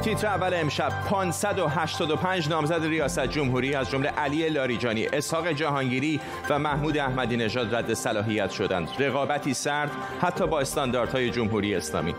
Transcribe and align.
تیتر 0.00 0.26
اول 0.26 0.54
امشب 0.54 0.92
585 1.10 2.48
نامزد 2.48 2.84
ریاست 2.84 3.26
جمهوری 3.26 3.74
از 3.74 3.90
جمله 3.90 4.08
علی 4.08 4.48
لاریجانی، 4.48 5.06
اسحاق 5.06 5.48
جهانگیری 5.48 6.20
و 6.50 6.58
محمود 6.58 6.98
احمدی 6.98 7.36
نژاد 7.36 7.74
رد 7.74 7.94
صلاحیت 7.94 8.50
شدند. 8.50 8.88
رقابتی 8.98 9.54
سرد 9.54 9.90
حتی 10.22 10.46
با 10.46 10.60
استانداردهای 10.60 11.30
جمهوری 11.30 11.74
اسلامی. 11.74 12.14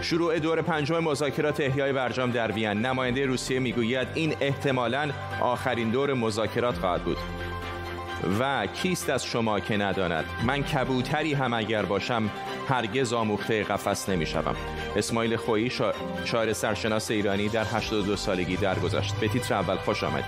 شروع 0.00 0.38
دور 0.38 0.62
پنجم 0.62 0.98
مذاکرات 0.98 1.60
احیای 1.60 1.92
برجام 1.92 2.30
در 2.30 2.52
وین 2.52 2.68
نماینده 2.70 3.26
روسیه 3.26 3.58
می‌گوید 3.58 4.08
این 4.14 4.36
احتمالاً 4.40 5.10
آخرین 5.40 5.90
دور 5.90 6.14
مذاکرات 6.14 6.78
خواهد 6.78 7.02
بود 7.02 7.16
و 8.40 8.66
کیست 8.66 9.10
از 9.10 9.24
شما 9.24 9.60
که 9.60 9.76
نداند 9.76 10.24
من 10.46 10.62
کبوتری 10.62 11.34
هم 11.34 11.54
اگر 11.54 11.82
باشم 11.82 12.30
هرگز 12.70 13.12
آموخته 13.12 13.62
قفس 13.62 14.08
نمی‌شوم. 14.08 14.56
اسماعیل 14.96 15.36
خویی 15.36 15.70
شاعر 16.24 16.52
سرشناس 16.52 17.10
ایرانی 17.10 17.48
در 17.48 17.64
82 17.64 18.16
سالگی 18.16 18.56
درگذشت. 18.56 19.14
به 19.14 19.28
تیتر 19.28 19.54
اول 19.54 19.76
خوش 19.76 20.04
آمد. 20.04 20.24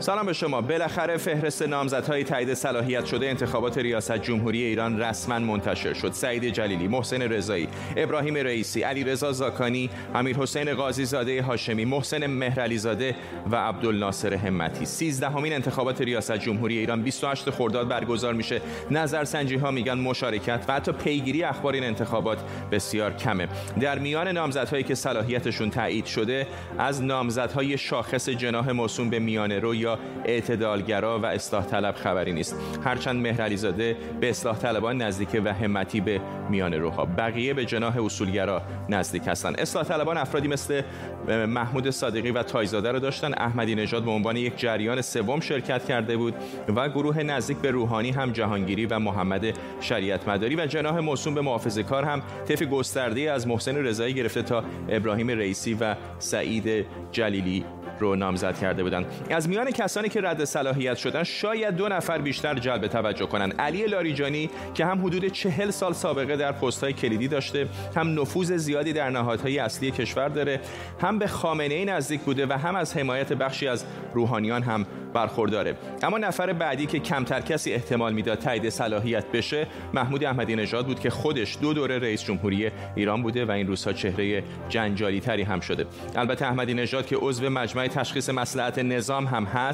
سلام 0.00 0.26
به 0.26 0.32
شما. 0.32 0.60
بالاخره 0.60 1.16
فهرست 1.16 1.62
نامزدهای 1.62 2.24
تایید 2.24 2.54
صلاحیت 2.54 3.04
شده 3.04 3.28
انتخابات 3.28 3.78
ریاست 3.78 4.16
جمهوری 4.16 4.62
ایران 4.62 5.00
رسما 5.00 5.38
منتشر 5.38 5.92
شد. 5.92 6.12
سعید 6.12 6.44
جلیلی 6.44 6.88
محسن 6.88 7.22
رضایی 7.22 7.68
ابراهیم 7.96 8.34
رئیسی 8.34 8.82
علیرضا 8.82 9.32
زاکانی 9.32 9.90
امیر 10.14 10.36
حسین 10.36 10.74
قاضی 10.74 11.04
زاده 11.04 11.42
هاشمی 11.42 11.84
محسن 11.84 12.26
مهرعلی 12.26 12.78
زاده 12.78 13.14
و 13.50 13.56
عبدالناصر 13.56 14.34
همتی. 14.34 14.84
13 14.84 15.28
همین 15.28 15.52
انتخابات 15.52 16.00
ریاست 16.00 16.36
جمهوری 16.36 16.78
ایران 16.78 17.02
28 17.02 17.50
خرداد 17.50 17.88
برگزار 17.88 18.34
میشه. 18.34 18.60
نظرسنجی 18.90 19.56
ها 19.56 19.70
میگن 19.70 19.98
مشارکت 19.98 20.64
و 20.68 20.72
حتی 20.72 20.92
پیگیری 20.92 21.42
اخبار 21.42 21.74
این 21.74 21.84
انتخابات 21.84 22.38
بسیار 22.72 23.16
کمه. 23.16 23.48
در 23.80 23.98
میان 23.98 24.28
نامزدهایی 24.28 24.84
که 24.84 24.94
صلاحیتشون 24.94 25.70
تایید 25.70 26.06
شده 26.06 26.46
از 26.78 27.02
نامزدهای 27.02 27.78
شاخص 27.78 28.28
جناح 28.28 28.70
موسوم 28.70 29.10
به 29.10 29.18
میانه 29.18 29.58
رو 29.58 29.74
یا 29.74 29.89
اعتدالگرا 30.24 31.18
و 31.18 31.26
اصلاح 31.26 31.64
طلب 31.64 31.94
خبری 31.94 32.32
نیست. 32.32 32.56
هرچند 32.84 33.22
مهرعلی 33.22 33.56
زاده 33.56 33.96
به 34.20 34.30
اصلاح 34.30 34.58
طلبان 34.58 35.02
نزدیک 35.02 35.42
و 35.44 35.52
همتی 35.52 36.00
به 36.00 36.20
میان 36.50 36.74
روها 36.74 37.04
بقیه 37.04 37.54
به 37.54 37.64
جناح 37.64 38.04
اصولگرا 38.04 38.62
نزدیک 38.88 39.22
هستند. 39.26 39.60
اصلاح 39.60 39.84
طلبان 39.84 40.16
افرادی 40.16 40.48
مثل 40.48 40.82
محمود 41.28 41.90
صادقی 41.90 42.30
و 42.30 42.42
تایزاده 42.42 42.92
را 42.92 42.98
داشتن. 42.98 43.34
احمدی 43.34 43.74
نژاد 43.74 44.04
به 44.04 44.10
عنوان 44.10 44.36
یک 44.36 44.56
جریان 44.56 45.00
سوم 45.02 45.40
شرکت 45.40 45.84
کرده 45.84 46.16
بود 46.16 46.34
و 46.76 46.88
گروه 46.88 47.22
نزدیک 47.22 47.56
به 47.56 47.70
روحانی 47.70 48.10
هم 48.10 48.32
جهانگیری 48.32 48.86
و 48.86 48.98
محمد 48.98 49.46
شریعت 49.80 50.28
مداری 50.28 50.56
و 50.56 50.66
جناح 50.66 50.98
موسوم 50.98 51.34
به 51.34 51.40
محافظه 51.40 51.82
کار 51.82 52.04
هم 52.04 52.22
طیف 52.48 52.62
گسترده 52.62 53.20
از 53.20 53.46
محسن 53.46 53.76
رضایی 53.76 54.14
گرفته 54.14 54.42
تا 54.42 54.64
ابراهیم 54.88 55.28
رئیسی 55.28 55.74
و 55.80 55.96
سعید 56.18 56.86
جلیلی 57.12 57.64
رو 58.00 58.16
نامزد 58.16 58.58
کرده 58.58 58.82
بودند. 58.82 59.06
از 59.30 59.48
میان 59.48 59.70
کسانی 59.80 60.08
که 60.08 60.20
رد 60.20 60.44
صلاحیت 60.44 60.96
شدن 60.96 61.22
شاید 61.22 61.76
دو 61.76 61.88
نفر 61.88 62.18
بیشتر 62.18 62.54
جلب 62.54 62.86
توجه 62.86 63.26
کنند. 63.26 63.54
علی 63.60 63.86
لاریجانی 63.86 64.50
که 64.74 64.86
هم 64.86 65.06
حدود 65.06 65.26
چهل 65.26 65.70
سال 65.70 65.92
سابقه 65.92 66.36
در 66.36 66.52
پست‌های 66.52 66.92
کلیدی 66.92 67.28
داشته 67.28 67.68
هم 67.96 68.20
نفوذ 68.20 68.52
زیادی 68.52 68.92
در 68.92 69.10
نهادهای 69.10 69.58
اصلی 69.58 69.90
کشور 69.90 70.28
داره 70.28 70.60
هم 71.02 71.18
به 71.18 71.26
خامنه 71.26 71.74
ای 71.74 71.84
نزدیک 71.84 72.20
بوده 72.20 72.46
و 72.46 72.52
هم 72.52 72.76
از 72.76 72.96
حمایت 72.96 73.32
بخشی 73.32 73.68
از 73.68 73.84
روحانیان 74.14 74.62
هم 74.62 74.86
برخورداره. 75.14 75.76
اما 76.02 76.18
نفر 76.18 76.52
بعدی 76.52 76.86
که 76.86 76.98
کمتر 76.98 77.40
کسی 77.40 77.72
احتمال 77.72 78.12
می‌داد 78.12 78.38
تایید 78.38 78.68
صلاحیت 78.68 79.24
بشه 79.32 79.66
محمود 79.94 80.24
احمدی 80.24 80.56
نژاد 80.56 80.86
بود 80.86 81.00
که 81.00 81.10
خودش 81.10 81.58
دو 81.60 81.74
دوره 81.74 81.98
رئیس 81.98 82.24
جمهوری 82.24 82.70
ایران 82.96 83.22
بوده 83.22 83.44
و 83.44 83.50
این 83.50 83.66
روزها 83.66 83.92
چهره 83.92 84.42
جنجالی 84.68 85.20
تری 85.20 85.42
هم 85.42 85.60
شده. 85.60 85.86
البته 86.16 86.46
احمدی 86.46 86.74
نژاد 86.74 87.06
که 87.06 87.16
عضو 87.16 87.50
مجمع 87.50 87.86
تشخیص 87.86 88.30
مسلحت 88.30 88.78
نظام 88.78 89.26
هم 89.26 89.44
هست 89.44 89.69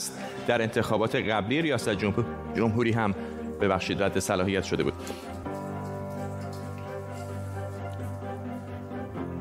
در 0.47 0.62
انتخابات 0.62 1.17
قبلی 1.17 1.62
ریاست 1.62 1.91
جمهوری 2.57 2.93
هم 2.93 3.15
ببخشید 3.61 4.03
رد 4.03 4.19
صلاحیت 4.19 4.65
شده 4.65 4.83
بود. 4.83 4.95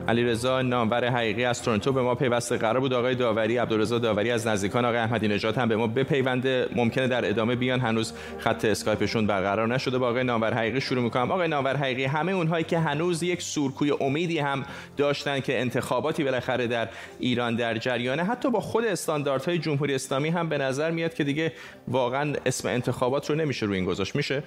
علیرضا 0.07 0.61
نامور 0.61 1.09
حقیقی 1.09 1.45
از 1.45 1.63
تورنتو 1.63 1.91
به 1.91 2.01
ما 2.01 2.15
پیوسته 2.15 2.57
قرار 2.57 2.79
بود. 2.79 2.93
آقای 2.93 3.15
داوری 3.15 3.57
عبدالرضا 3.57 3.99
داوری 3.99 4.31
از 4.31 4.47
نزدیکان 4.47 4.85
آقای 4.85 4.97
احمدی 4.97 5.27
نژاد 5.27 5.57
هم 5.57 5.69
به 5.69 5.75
ما 5.75 5.87
بپیونده. 5.87 6.67
ممکنه 6.75 7.07
در 7.07 7.29
ادامه 7.29 7.55
بیان. 7.55 7.79
هنوز 7.79 8.13
خط 8.37 8.65
اسکایپشون 8.65 9.27
برقرار 9.27 9.67
نشده 9.67 9.97
با 9.97 10.09
آقای 10.09 10.23
نامور 10.23 10.53
حقیقی. 10.53 10.81
شروع 10.81 11.03
می‌کنم. 11.03 11.31
آقای 11.31 11.47
نامور 11.47 11.75
حقیقی 11.75 12.03
همه 12.03 12.31
اونهایی 12.31 12.63
که 12.63 12.79
هنوز 12.79 13.23
یک 13.23 13.41
سورکوی 13.41 13.91
امیدی 14.01 14.39
هم 14.39 14.65
داشتن 14.97 15.39
که 15.39 15.59
انتخاباتی 15.59 16.23
بالاخره 16.23 16.67
در 16.67 16.89
ایران 17.19 17.55
در 17.55 17.77
جریانه 17.77 18.23
حتی 18.23 18.51
با 18.51 18.59
خود 18.59 18.85
استانداردهای 18.85 19.57
جمهوری 19.57 19.95
اسلامی 19.95 20.29
هم 20.29 20.49
به 20.49 20.57
نظر 20.57 20.91
میاد 20.91 21.13
که 21.13 21.23
دیگه 21.23 21.53
واقعا 21.87 22.33
اسم 22.45 22.67
انتخابات 22.67 23.29
رو 23.29 23.35
نمیشه 23.35 23.65
روی 23.65 23.77
این 23.77 23.85
گذاشت. 23.85 24.15
میشه؟ 24.15 24.43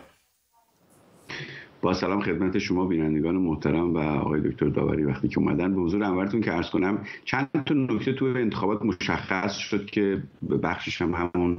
با 1.82 1.94
سلام 1.94 2.20
خدمت 2.20 2.58
شما 2.58 2.86
بینندگان 2.86 3.36
محترم 3.36 3.94
و 3.94 3.98
آقای 3.98 4.40
دکتر 4.40 4.68
داوری 4.68 5.04
وقتی 5.04 5.28
که 5.28 5.38
اومدن. 5.38 5.74
به 5.74 5.80
حضور 5.80 6.04
انورتون 6.04 6.40
که 6.40 6.50
عرض 6.50 6.70
کنم 6.70 6.98
چند 7.24 7.48
تا 7.66 7.74
نکته 7.74 8.12
تو 8.12 8.24
انتخابات 8.24 8.82
مشخص 8.82 9.56
شد 9.56 9.86
که 9.86 10.22
بخشش 10.62 11.02
هم 11.02 11.14
همون 11.14 11.58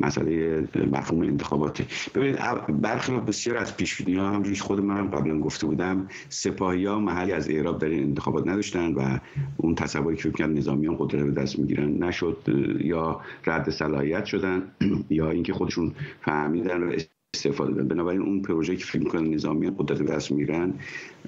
مسئله 0.00 0.64
مفهوم 0.92 1.22
انتخاباته. 1.22 1.86
ببینید 2.14 2.38
برخی 2.80 3.12
بسیار 3.12 3.56
از 3.56 3.76
پیش 3.76 4.00
ها 4.00 4.30
هم 4.30 4.54
خود 4.54 4.80
من 4.80 5.10
قبلا 5.10 5.38
گفته 5.38 5.66
بودم 5.66 6.08
سپاهی 6.28 6.86
ها 6.86 6.98
محلی 6.98 7.32
از 7.32 7.50
اعراب 7.50 7.78
در 7.78 7.88
این 7.88 8.02
انتخابات 8.02 8.46
نداشتن 8.46 8.94
و 8.94 9.18
اون 9.56 9.74
تصوری 9.74 10.16
که 10.16 10.30
فکر 10.30 10.46
نظامیان 10.46 10.96
قدرت 10.98 11.24
به 11.24 11.42
دست 11.42 11.58
می‌گیرن 11.58 12.04
نشد 12.04 12.36
یا 12.80 13.20
رد 13.46 13.70
صلاحیت 13.70 14.24
شدن 14.24 14.62
یا 15.10 15.30
اینکه 15.30 15.52
خودشون 15.52 15.92
فهمیدن 16.20 16.82
و 16.82 16.96
استفاده 17.34 17.72
دادن 17.72 17.88
بنابراین 17.88 18.22
اون 18.22 18.42
پروژه 18.42 18.76
که 18.76 18.84
فکر 18.84 18.98
می‌کنن 18.98 19.34
نظامیان 19.34 19.74
قدرت 19.78 20.02
دست 20.02 20.30
می‌گیرن 20.30 20.74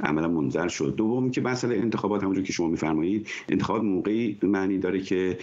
عملا 0.00 0.28
منظر 0.28 0.68
شد. 0.68 0.94
دوم 0.96 1.30
که 1.30 1.40
مسئله 1.40 1.76
انتخابات 1.76 2.22
همونجور 2.22 2.44
که 2.44 2.52
شما 2.52 2.68
میفرمایید 2.68 3.28
انتخابات 3.48 3.82
موقعی 3.82 4.38
معنی 4.42 4.78
داره 4.78 5.00
که 5.00 5.38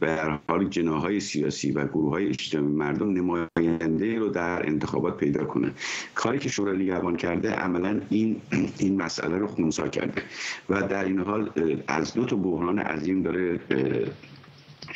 به 0.00 0.38
حال 0.48 0.68
جناهای 0.68 1.20
سیاسی 1.20 1.72
و 1.72 1.84
گروه 1.86 2.10
های 2.10 2.28
اجتماعی 2.28 2.74
مردم 2.74 3.12
نماینده 3.12 4.18
رو 4.18 4.28
در 4.28 4.66
انتخابات 4.68 5.16
پیدا 5.16 5.44
کنه. 5.44 5.70
کاری 6.14 6.38
که 6.38 6.48
شورای 6.48 6.78
نگهبان 6.78 7.16
کرده 7.16 7.50
عملا 7.50 8.00
این 8.10 8.36
این 8.78 9.02
مسئله 9.02 9.38
رو 9.38 9.46
خونسا 9.46 9.88
کرده. 9.88 10.22
و 10.70 10.82
در 10.82 11.04
این 11.04 11.18
حال 11.18 11.50
از 11.88 12.14
دو 12.14 12.24
تا 12.24 12.36
بحران 12.36 12.78
عظیم 12.78 13.22
داره 13.22 13.60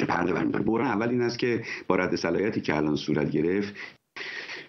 پرده 0.09 0.33
برمیداره. 0.33 0.65
بحران 0.65 0.87
اول 0.87 1.09
این 1.09 1.21
است 1.21 1.39
که 1.39 1.63
با 1.87 1.97
رد 1.97 2.17
صلاحیتی 2.17 2.61
که 2.61 2.77
الان 2.77 2.97
صورت 2.97 3.31
گرفت 3.31 3.75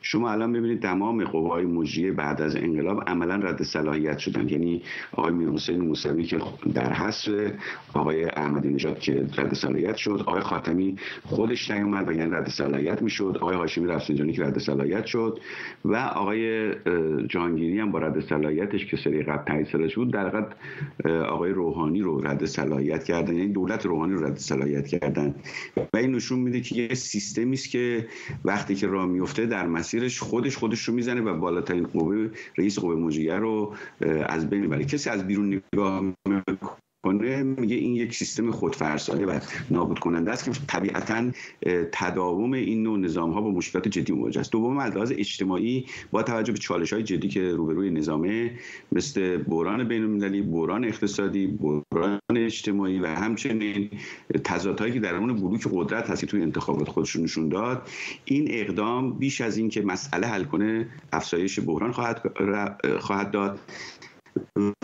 شما 0.01 0.31
الان 0.31 0.53
ببینید 0.53 0.81
تمام 0.81 1.23
قوای 1.23 1.65
مجریه 1.65 2.11
بعد 2.11 2.41
از 2.41 2.55
انقلاب 2.55 3.03
عملا 3.07 3.35
رد 3.35 3.63
صلاحیت 3.63 4.17
شدن. 4.17 4.49
یعنی 4.49 4.81
آقای 5.11 5.33
میرحسین 5.33 5.81
موسوی 5.81 6.23
که 6.23 6.39
در 6.73 6.93
حصر 6.93 7.51
آقای 7.93 8.23
احمدی 8.23 8.69
نژاد 8.69 8.99
که 8.99 9.27
رد 9.37 9.53
صلاحیت 9.53 9.95
شد 9.95 10.23
آقای 10.27 10.41
خاتمی 10.41 10.95
خودش 11.23 11.71
نیومد 11.71 12.07
و 12.09 12.13
یعنی 12.13 12.31
رد 12.31 12.49
صلاحیت 12.49 13.01
می‌شد 13.01 13.37
آقای 13.41 13.55
هاشمی 13.55 13.87
رفسنجانی 13.87 14.33
که 14.33 14.43
رد 14.43 14.59
صلاحیت 14.59 15.05
شد 15.05 15.39
و 15.85 15.95
آقای 15.95 16.71
جهانگیری 17.27 17.79
هم 17.79 17.91
با 17.91 17.99
رد 17.99 18.19
صلاحیتش 18.19 18.85
که 18.85 18.97
سری 18.97 19.23
قبل 19.23 19.43
تایید 19.43 19.67
شده 19.67 19.95
بود 19.95 20.13
در 20.13 20.45
آقای 21.05 21.51
روحانی 21.51 22.01
رو 22.01 22.21
رد 22.27 22.45
صلاحیت 22.45 23.03
کردن. 23.03 23.35
یعنی 23.35 23.53
دولت 23.53 23.85
روحانی 23.85 24.13
رو 24.13 24.25
رد 24.25 24.37
صلاحیت 24.37 24.87
کردن. 24.87 25.35
و 25.93 25.97
این 25.97 26.15
نشون 26.15 26.39
میده 26.39 26.61
که 26.61 26.75
یه 26.75 26.93
سیستمی 26.93 27.53
است 27.53 27.69
که 27.69 28.07
وقتی 28.45 28.75
که 28.75 28.87
راه 28.87 29.05
میفته 29.05 29.45
در 29.45 29.67
مسیرش 29.89 30.19
خودش 30.19 30.57
خودش 30.57 30.81
رو 30.81 30.93
می‌زنه 30.93 31.21
و 31.21 31.37
بالاترین 31.37 31.87
قوه 31.87 32.29
رئیس 32.57 32.79
قوه 32.79 32.95
مجریه 32.95 33.35
رو 33.35 33.75
از 34.25 34.49
بین 34.49 34.61
می‌بره. 34.61 34.85
کسی 34.85 35.09
از 35.09 35.27
بیرون 35.27 35.61
نگاه 35.73 36.03
می‌کنه 37.05 37.43
میگه 37.43 37.75
این 37.75 37.95
یک 37.95 38.15
سیستم 38.15 38.51
خودفرسانه 38.51 39.25
و 39.25 39.39
نابود 39.71 39.99
کننده 39.99 40.31
است 40.31 40.45
که 40.45 40.51
طبیعتا 40.67 41.31
تداوم 41.91 42.53
این 42.53 42.83
نوع 42.83 42.99
نظام 42.99 43.31
ها 43.31 43.41
با 43.41 43.51
مشکلات 43.51 43.87
جدی 43.87 44.13
مواجه 44.13 44.39
است. 44.39 44.51
دوم 44.51 44.77
از 44.77 44.93
لحاظ 44.95 45.11
اجتماعی 45.15 45.85
با 46.11 46.23
توجه 46.23 46.53
به 46.53 46.59
چالش 46.59 46.93
های 46.93 47.03
جدی 47.03 47.27
که 47.27 47.51
روبروی 47.51 47.89
نظامه 47.89 48.51
مثل 48.91 49.37
بحران 49.37 49.87
بین 49.87 50.03
المللی 50.03 50.41
بحران 50.41 50.85
اقتصادی 50.85 51.47
بحران 51.47 52.19
اجتماعی 52.35 52.99
و 52.99 53.07
همچنین 53.07 53.89
تضادهایی 54.43 54.93
که 54.93 54.99
درون 54.99 55.35
بلوک 55.35 55.67
قدرت 55.71 56.09
هست 56.09 56.21
که 56.21 56.27
توی 56.27 56.41
انتخابات 56.41 56.89
خودشون 56.89 57.23
نشون 57.23 57.49
داد 57.49 57.89
این 58.25 58.47
اقدام 58.49 59.13
بیش 59.13 59.41
از 59.41 59.57
اینکه 59.57 59.81
مسئله 59.81 60.27
حل 60.27 60.43
کنه 60.43 60.87
افزایش 61.13 61.59
بحران 61.59 61.91
خواهد 61.91 62.21
خواهد 62.99 63.31
داد. 63.31 63.59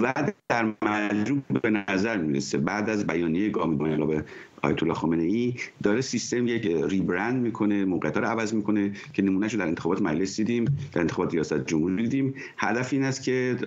و 0.01 0.31
در 0.49 0.73
مجموع 0.81 1.41
به 1.61 1.69
نظر 1.69 2.17
می‌رسه 2.17 2.57
بعد 2.57 2.89
از 2.89 3.07
بیانیه 3.07 3.49
گامی 3.49 3.75
به 3.75 4.23
آیت 4.61 4.83
الله 4.83 4.93
خامنه 4.95 5.23
ای 5.23 5.53
داره 5.83 6.01
سیستم 6.01 6.47
یک 6.47 6.65
ریبرند 6.65 7.41
می‌کنه 7.41 7.85
موقعیت 7.85 8.17
رو 8.17 8.25
عوض 8.25 8.53
می‌کنه 8.53 8.91
که 9.13 9.21
نمونهش 9.21 9.53
رو 9.53 9.59
در 9.59 9.67
انتخابات 9.67 10.01
مجلس 10.01 10.35
دیدیم 10.35 10.65
در 10.93 11.01
انتخابات 11.01 11.33
ریاست 11.33 11.65
جمهوری 11.65 12.03
دیدیم. 12.03 12.33
هدف 12.57 12.93
این 12.93 13.03
است 13.03 13.23
که 13.23 13.57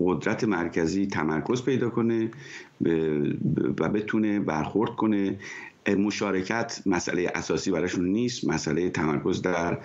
قدرت 0.00 0.44
مرکزی 0.44 1.06
تمرکز 1.06 1.64
پیدا 1.64 1.90
کنه 1.90 2.30
و 3.80 3.88
بتونه 3.88 4.40
برخورد 4.40 4.90
کنه. 4.90 5.36
مشارکت 5.86 6.80
مسئله 6.86 7.32
اساسی 7.34 7.70
براشون 7.70 8.04
نیست 8.04 8.48
مسئله 8.48 8.90
تمرکز 8.90 9.42
در 9.42 9.78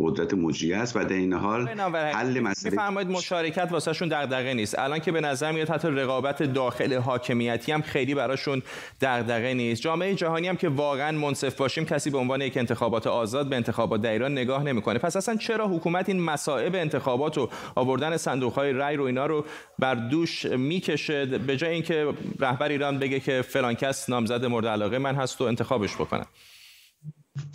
قدرت 0.00 0.34
مجریه 0.34 0.76
است 0.76 0.96
و 0.96 1.04
در 1.04 1.12
این 1.12 1.32
حال 1.32 1.68
حل 1.68 2.40
مسئله 2.40 2.70
میفرمایید 2.70 3.10
مشارکت 3.10 3.68
واسهشون 3.70 4.08
دغدغه 4.08 4.54
نیست. 4.54 4.78
الان 4.78 4.98
که 4.98 5.12
به 5.12 5.20
نظر 5.20 5.52
میاد 5.52 5.68
حتی 5.68 5.88
رقابت 5.88 6.42
داخل 6.42 6.98
حاکمیتی 6.98 7.72
هم 7.72 7.82
خیلی 7.82 8.14
براشون 8.14 8.62
دغدغه 9.00 9.54
نیست. 9.54 9.82
جامعه 9.82 10.14
جهانی 10.14 10.48
هم 10.48 10.56
که 10.56 10.68
واقعا 10.68 11.12
منصف 11.12 11.56
باشیم 11.56 11.84
کسی 11.84 12.10
به 12.10 12.18
عنوان 12.18 12.40
یک 12.40 12.56
انتخابات 12.56 13.06
آزاد 13.06 13.48
به 13.48 13.56
انتخابات 13.56 14.02
در 14.02 14.10
ایران 14.10 14.32
نگاه 14.32 14.62
نمی‌کنه. 14.62 14.98
پس 14.98 15.16
اصلا 15.16 15.36
چرا 15.36 15.68
حکومت 15.68 16.08
این 16.08 16.20
مسائب 16.20 16.74
انتخابات 16.74 17.38
و 17.38 17.48
آوردن 17.74 18.16
صندوق 18.16 18.52
های 18.52 18.72
رای 18.72 18.96
رو 18.96 19.04
اینا 19.04 19.26
رو 19.26 19.44
بر 19.78 19.94
دوش 19.94 20.44
می‌کشه؟ 20.44 21.26
به 21.26 21.56
جای 21.56 21.72
اینکه 21.72 22.12
رهبر 22.40 22.68
ایران 22.68 22.98
بگه 22.98 23.20
که 23.20 23.42
فلان 23.42 23.74
کس 23.74 24.08
نامزد 24.08 24.44
مورد 24.44 24.66
علاقه 24.66 24.98
من 24.98 25.14
هست 25.14 25.25
و 25.40 25.44
انتخابش 25.44 25.94
بکنن. 25.94 26.26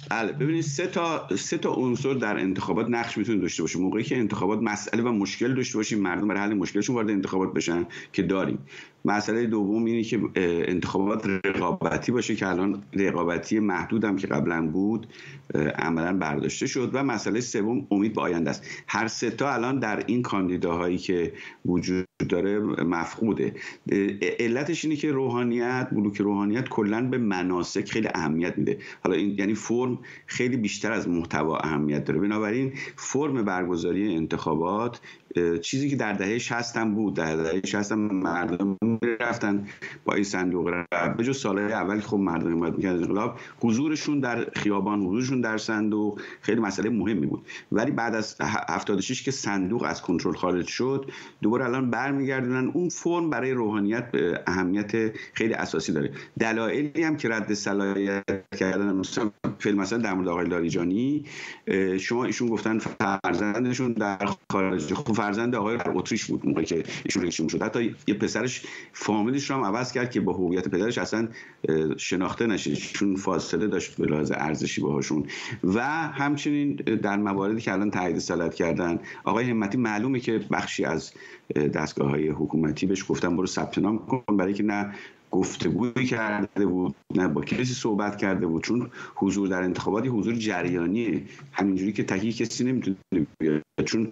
بله 0.10 0.32
ببینید 0.32 0.62
سه 0.62 0.88
تا 0.88 1.28
سه 1.36 1.58
تا 1.58 1.74
عنصر 1.74 2.14
در 2.14 2.38
انتخابات 2.38 2.88
نقش 2.90 3.18
می‌تونه 3.18 3.42
داشته 3.42 3.64
باشه. 3.64 3.80
موقعی 3.80 4.04
که 4.04 4.18
انتخابات 4.18 4.60
مسئله 4.62 5.04
و 5.04 5.12
مشکل 5.12 5.54
داشته 5.56 5.78
باشیم 5.78 6.00
مردم 6.00 6.28
برای 6.28 6.42
حل 6.42 6.54
مشکلشون 6.54 6.96
وارد 6.96 7.10
انتخابات 7.10 7.54
بشن 7.54 7.86
که 8.14 8.24
داریم. 8.24 8.60
مسئله 9.06 9.46
دوم 9.46 9.86
اینه 9.86 10.04
که 10.04 10.22
انتخابات 10.36 11.26
رقابتی 11.46 12.12
باشه 12.12 12.36
که 12.36 12.48
الان 12.48 12.84
رقابتی 12.94 13.60
محدودم 13.60 14.16
که 14.16 14.28
قبلا 14.28 14.68
بود 14.68 15.08
عملا 15.76 16.18
برداشته 16.18 16.68
شد. 16.68 16.90
و 16.94 17.04
مسئله 17.04 17.42
سوم 17.42 17.88
امید 17.92 18.14
به 18.14 18.22
آینده 18.22 18.50
است. 18.50 18.66
هر 18.88 19.08
سه 19.08 19.32
تا 19.32 19.54
الان 19.54 19.80
در 19.80 20.04
این 20.08 20.22
کاندیداهایی 20.22 20.98
که 20.98 21.34
وجود 21.66 22.06
داره 22.28 22.60
مفقوده. 22.84 23.54
علتش 24.40 24.86
اینه 24.86 24.98
که 24.98 25.12
روحانیت 25.12 25.88
بلوک 25.92 26.18
روحانیت 26.18 26.70
کلا 26.70 27.10
به 27.10 27.18
مناسک 27.18 27.90
خیلی 27.90 28.08
اهمیت 28.16 28.58
میده. 28.58 28.78
حالا 29.04 29.16
این 29.16 29.36
یعنی 29.40 29.54
فرم 29.54 30.00
خیلی 30.26 30.58
بیشتر 30.58 30.92
از 30.92 31.10
محتوا 31.10 31.58
اهمیت 31.58 32.04
داره. 32.04 32.20
بنابراین 32.20 32.74
فرم 32.96 33.46
برگزاری 33.46 34.16
انتخابات 34.16 35.02
چیزی 35.62 35.90
که 35.90 35.96
در 35.96 36.14
دهه 36.14 36.38
60 36.38 36.78
هم 36.78 36.96
بود. 36.96 37.14
در 37.14 37.36
دهه 37.36 37.62
60 37.66 37.92
هم 37.92 38.00
مردم 38.00 38.78
رفتن 39.20 39.68
با 40.06 40.14
این 40.14 40.24
صندوق 40.24 40.68
رفت. 40.68 41.18
به 41.18 41.24
جز 41.24 41.38
سالهای 41.38 41.74
اول 41.74 42.00
خب 42.00 42.18
مردم 42.18 42.52
حمایت 42.52 42.76
می‌کرد 42.76 42.96
انقلاب 42.96 43.40
حضورشون 43.60 44.20
در 44.20 44.50
خیابان 44.56 45.02
حضورشون 45.02 45.42
در 45.42 45.58
صندوق 45.58 46.22
خیلی 46.42 46.62
مسئله 46.62 46.90
مهمی 46.90 47.28
بود. 47.28 47.46
ولی 47.72 47.92
بعد 47.92 48.16
از 48.16 48.36
76 48.42 49.24
که 49.24 49.32
صندوق 49.32 49.84
از 49.84 50.02
کنترل 50.02 50.34
خارج 50.34 50.68
شد 50.68 51.12
دوباره 51.42 51.66
الان 51.66 51.90
برمیگردونن 52.12 52.72
اون 52.74 52.90
فرم 52.90 53.30
برای 53.30 53.52
روحانیت 53.52 54.06
اهمیت 54.48 54.92
خیلی 55.34 55.54
اساسی 55.54 55.94
داره. 55.94 56.12
دلایلی 56.40 57.04
هم 57.04 57.18
که 57.18 57.30
رد 57.30 57.54
صلاحیت 57.54 58.24
کردن 58.60 58.96
مثلا 58.96 59.32
فیلم 59.60 59.78
مثلا 59.78 60.00
در 60.00 60.14
مورد 60.14 60.28
آقای 60.28 60.48
لاریجانی 60.48 61.26
شما 62.00 62.26
ایشون 62.26 62.50
گفتن 62.50 62.80
فرزندشون 62.80 63.94
در 63.94 64.30
خارج 64.52 64.94
خب 64.94 65.14
فرزند 65.14 65.56
آقای 65.56 65.78
در 65.78 65.92
اتریش 65.96 66.26
بود 66.26 66.46
موقعی 66.46 66.66
که 66.66 66.84
ایشون 67.06 67.24
رئیس 67.24 67.36
شد. 67.52 67.64
حتی 67.64 67.96
یه 68.08 68.14
پسرش 68.14 68.66
فامیلش 68.94 69.50
رو 69.50 69.56
هم 69.56 69.64
عوض 69.64 69.92
کرد 69.92 70.12
که 70.12 70.22
با 70.22 70.34
هویت 70.34 70.68
پدرش 70.68 70.98
اصلا 70.98 71.28
شناخته 71.98 72.48
نشه. 72.48 72.76
چون 72.76 73.16
فاصله 73.16 73.68
داشت 73.68 73.98
به 73.98 74.06
لحاظ 74.06 74.32
ارزشی 74.36 74.82
باهاشون. 74.82 75.26
و 75.64 75.82
همچنین 76.08 76.76
در 76.76 77.18
مواردی 77.18 77.62
که 77.62 77.74
الان 77.74 77.92
تایید 77.92 78.20
صلاحیت 78.20 78.54
کردن 78.54 79.00
آقای 79.24 79.50
همتی 79.50 79.78
معلومه 79.78 80.20
که 80.20 80.40
بخشی 80.52 80.86
از 80.86 81.12
دستگاه 81.52 82.10
های 82.10 82.30
حکومتی 82.30 82.86
بهش 82.86 83.06
گفتن 83.10 83.38
برو 83.38 83.48
ثبت 83.48 83.78
نام 83.78 84.06
کن 84.06 84.38
برای 84.38 84.54
که 84.54 84.64
نه 84.64 84.96
گفتگویی 85.32 86.06
کرده 86.06 86.66
بود 86.66 86.96
نه 87.16 87.28
با 87.28 87.42
کسی 87.42 87.74
صحبت 87.74 88.18
کرده 88.18 88.48
بود. 88.48 88.64
چون 88.64 88.92
حضور 89.16 89.48
در 89.48 89.64
انتخاباتی 89.64 90.08
حضور 90.08 90.36
جریانیه. 90.36 91.24
همینجوری 91.52 91.94
که 91.94 92.04
تهیه 92.04 92.32
کسی 92.32 92.64
نمی‌تونه 92.64 92.98
بیاد. 93.40 93.64
چون 93.86 94.12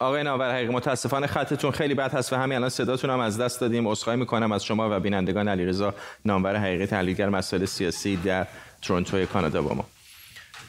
آقای 0.00 0.22
ناور 0.22 0.54
حقیقی 0.54 0.72
متاسفانه 0.72 1.26
خطتون 1.26 1.70
خیلی 1.70 1.94
بد 1.94 2.14
هست 2.14 2.32
و 2.32 2.36
همین 2.36 2.56
الان 2.56 2.68
صداتون 2.68 3.10
هم 3.10 3.20
از 3.20 3.40
دست 3.40 3.60
دادیم. 3.60 3.88
عذرخواهی 3.88 4.18
می‌کنم 4.18 4.52
از 4.52 4.64
شما 4.64 4.96
و 4.96 5.00
بینندگان 5.00 5.48
علیرضا 5.48 5.94
نامور 6.24 6.56
حقیقی 6.56 6.86
تحلیلگر 6.86 7.28
مسائل 7.28 7.64
سیاسی 7.64 8.16
در 8.16 8.46
تورنتو 8.82 9.26
کانادا 9.26 9.62
با 9.62 9.74
ما. 9.74 9.84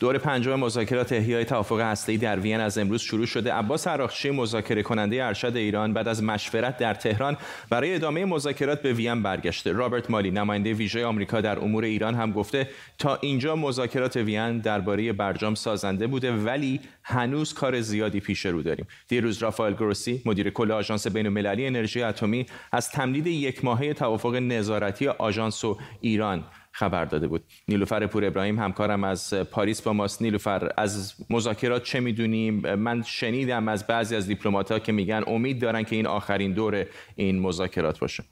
دور 0.01 0.17
پنجم 0.17 0.55
مذاکرات 0.59 1.13
احیای 1.13 1.45
توافق 1.45 1.79
هسته‌ای 1.79 2.17
در 2.17 2.39
وین 2.39 2.59
از 2.59 2.77
امروز 2.77 3.01
شروع 3.01 3.25
شده. 3.25 3.53
عباس 3.53 3.87
عراقچی 3.87 4.29
مذاکره 4.29 4.83
کننده 4.83 5.25
ارشد 5.25 5.55
ایران 5.55 5.93
بعد 5.93 6.07
از 6.07 6.23
مشورت 6.23 6.77
در 6.77 6.93
تهران 6.93 7.37
برای 7.69 7.95
ادامه 7.95 8.25
مذاکرات 8.25 8.81
به 8.81 8.93
وین 8.93 9.23
برگشته. 9.23 9.71
رابرت 9.71 10.11
مالی 10.11 10.31
نماینده 10.31 10.73
ویژه 10.73 11.05
آمریکا 11.05 11.41
در 11.41 11.59
امور 11.59 11.83
ایران 11.83 12.15
هم 12.15 12.31
گفته 12.31 12.69
تا 12.97 13.15
اینجا 13.15 13.55
مذاکرات 13.55 14.15
وین 14.15 14.59
درباره 14.59 15.13
برجام 15.13 15.55
سازنده 15.55 16.07
بوده 16.07 16.31
ولی 16.31 16.79
هنوز 17.03 17.53
کار 17.53 17.81
زیادی 17.81 18.19
پیش 18.19 18.45
رو 18.45 18.61
داریم. 18.61 18.87
دیروز 19.07 19.37
رافائل 19.37 19.73
گروسی 19.73 20.21
مدیر 20.25 20.49
کل 20.49 20.71
آژانس 20.71 21.07
بین‌المللی 21.07 21.65
انرژی 21.67 22.03
اتمی 22.03 22.45
از 22.71 22.89
تمدید 22.89 23.27
یک 23.27 23.65
ماهه 23.65 23.93
توافق 23.93 24.35
نظارتی 24.35 25.07
آژانس 25.07 25.65
و 25.65 25.77
ایران 26.01 26.43
خبر 26.71 27.05
داده 27.05 27.27
بود. 27.27 27.43
نیلوفر 27.67 28.07
پور 28.07 28.25
ابراهیم 28.25 28.59
همکارم 28.59 29.03
از 29.03 29.33
پاریس 29.33 29.81
با 29.81 29.93
ماست. 29.93 30.21
نیلوفر 30.21 30.71
از 30.77 31.13
مذاکرات 31.29 31.83
چه 31.83 31.99
می‌دونیم؟ 31.99 32.75
من 32.75 33.01
شنیدم 33.01 33.67
از 33.67 33.87
بعضی 33.87 34.15
از 34.15 34.29
ها 34.53 34.79
که 34.79 34.91
میگن 34.91 35.23
امید 35.27 35.59
دارن 35.61 35.83
که 35.83 35.95
این 35.95 36.07
آخرین 36.07 36.53
دور 36.53 36.85
این 37.15 37.39
مذاکرات 37.39 37.99
باشه. 37.99 38.23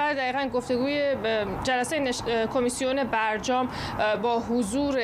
بله 0.00 0.14
دقیقا 0.14 0.48
گفتگوی 0.54 1.14
جلسه 1.62 2.12
کمیسیون 2.54 3.04
برجام 3.04 3.68
با 4.22 4.38
حضور 4.38 5.00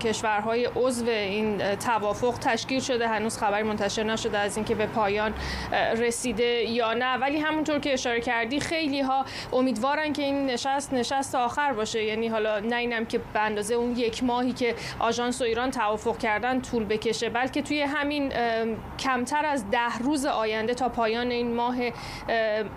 کشورهای 0.00 0.68
عضو 0.76 1.08
این 1.08 1.58
توافق 1.76 2.34
تشکیل 2.38 2.80
شده. 2.80 3.08
هنوز 3.08 3.38
خبری 3.38 3.62
منتشر 3.62 4.02
نشده 4.02 4.38
از 4.38 4.56
اینکه 4.56 4.74
به 4.74 4.86
پایان 4.86 5.34
رسیده 5.96 6.44
یا 6.44 6.92
نه. 6.92 7.16
ولی 7.16 7.38
همونطور 7.38 7.78
که 7.78 7.92
اشاره 7.92 8.20
کردی 8.20 8.60
خیلی 8.60 9.00
ها 9.00 9.24
امیدوارن 9.52 10.12
که 10.12 10.22
این 10.22 10.46
نشست 10.46 10.92
نشست 10.92 11.34
آخر 11.34 11.72
باشه. 11.72 12.04
یعنی 12.04 12.28
حالا 12.28 12.60
نه 12.60 12.76
اینم 12.76 13.06
که 13.06 13.18
به 13.18 13.40
اندازه 13.40 13.74
اون 13.74 13.96
یک 13.96 14.24
ماهی 14.24 14.52
که 14.52 14.74
آژانس 14.98 15.40
و 15.40 15.44
ایران 15.44 15.70
توافق 15.70 16.18
کردن 16.18 16.60
طول 16.60 16.84
بکشه 16.84 17.28
بلکه 17.28 17.62
توی 17.62 17.82
همین 17.82 18.32
کمتر 18.98 19.46
از 19.46 19.70
ده 19.70 19.98
روز 19.98 20.26
آینده 20.26 20.74
تا 20.74 20.88
پایان 20.88 21.30
این 21.30 21.54
ماه 21.54 21.76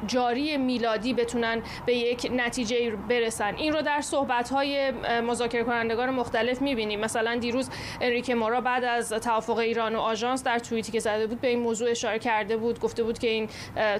جاری 0.07 0.57
میلادی 0.57 1.13
بتونن 1.13 1.62
به 1.85 1.93
یک 1.93 2.31
نتیجه 2.35 2.91
برسن. 3.09 3.55
این 3.55 3.73
رو 3.73 3.81
در 3.81 4.01
صحبت 4.01 4.49
های 4.49 4.91
مذاکره 5.21 5.63
کنندگان 5.63 6.09
مختلف 6.09 6.61
می‌بینیم. 6.61 6.99
مثلا 6.99 7.35
دیروز 7.35 7.69
انریک 8.01 8.29
مورا 8.29 8.61
بعد 8.61 8.83
از 8.83 9.09
توافق 9.13 9.57
ایران 9.57 9.95
و 9.95 9.99
آژانس 9.99 10.43
در 10.43 10.59
توییتی 10.59 10.91
که 10.91 10.99
زده 10.99 11.27
بود 11.27 11.41
به 11.41 11.47
این 11.47 11.59
موضوع 11.59 11.91
اشاره 11.91 12.19
کرده 12.19 12.57
بود. 12.57 12.79
گفته 12.79 13.03
بود 13.03 13.19
که 13.19 13.27
این 13.27 13.49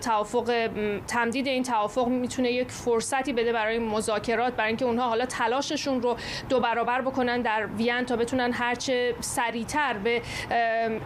توافق 0.02 0.70
تمدید 1.08 1.48
این 1.48 1.64
توافق 1.64 2.08
می‌تونه 2.08 2.52
یک 2.52 2.72
فرصتی 2.72 3.34
بده 3.34 3.54
برای 3.54 3.80
مذاکرات 3.80 4.54
برای 4.54 4.68
اینکه 4.68 4.86
اونها 4.86 5.08
حالا 5.10 5.26
تلاششون 5.26 6.02
رو 6.02 6.18
دو 6.50 6.60
برابر 6.60 7.02
بکنن 7.02 7.42
در 7.42 7.66
وین 7.66 8.06
تا 8.06 8.16
بتونن 8.16 8.54
هرچه 8.54 9.16
سریعتر 9.20 9.94
به 9.94 10.22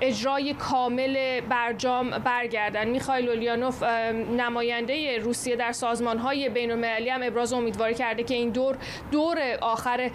اجرای 0.01 0.53
کامل 0.53 1.41
برجام 1.41 2.09
برگردن. 2.09 2.87
میخائیل 2.87 3.29
اولیانوف 3.29 3.83
نماینده 4.37 5.17
روسیه 5.17 5.55
در 5.55 5.71
سازمان 5.71 6.17
های 6.17 6.46
بین 6.49 6.71
المللی 6.71 7.09
هم 7.09 7.23
ابراز 7.23 7.53
امیدواری 7.53 7.93
کرده 7.93 8.23
که 8.23 8.33
این 8.33 8.49
دور 8.49 8.77
دور 9.11 9.37
آخر 9.61 10.11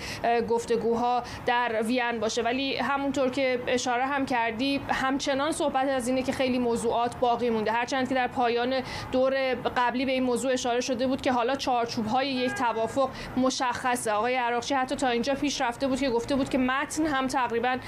گفتگوها 0.49 1.23
در 1.47 1.83
وین 1.83 2.21
باشه. 2.21 2.43
ولی 2.43 2.77
همونطور 2.77 3.31
که 3.31 3.59
اشاره 3.67 4.07
هم 4.07 4.27
کردی 4.27 4.81
همچنان 4.89 5.53
صحبت 5.53 5.89
از 5.89 6.09
اینه 6.09 6.23
که 6.23 6.33
خیلی 6.33 6.59
موضوعات 6.59 7.17
باقی 7.17 7.51
مونده. 7.51 7.73
هرچند 7.73 8.09
که 8.09 8.15
در 8.15 8.27
پایان 8.27 8.81
دور 9.13 9.55
قبلی 9.55 10.05
به 10.05 10.13
این 10.13 10.23
موضوع 10.23 10.53
اشاره 10.53 10.81
شده 10.81 11.07
بود 11.07 11.21
که 11.21 11.33
حالا 11.33 11.57
چارچوب 11.57 12.07
های 12.07 12.29
یک 12.29 12.53
توافق 12.53 13.11
مشخصه. 13.37 14.13
آقای 14.13 14.35
عراقچی 14.35 14.75
حتی 14.75 14.97
تا 14.97 15.09
اینجا 15.09 15.35
پیش 15.35 15.61
رفته 15.61 15.87
بود 15.89 16.01
که 16.01 16.11
گفته 16.11 16.37
بود 16.37 16.49
که 16.49 16.59
متن 16.59 17.07
هم 17.07 17.27
تقریبا 17.27 17.79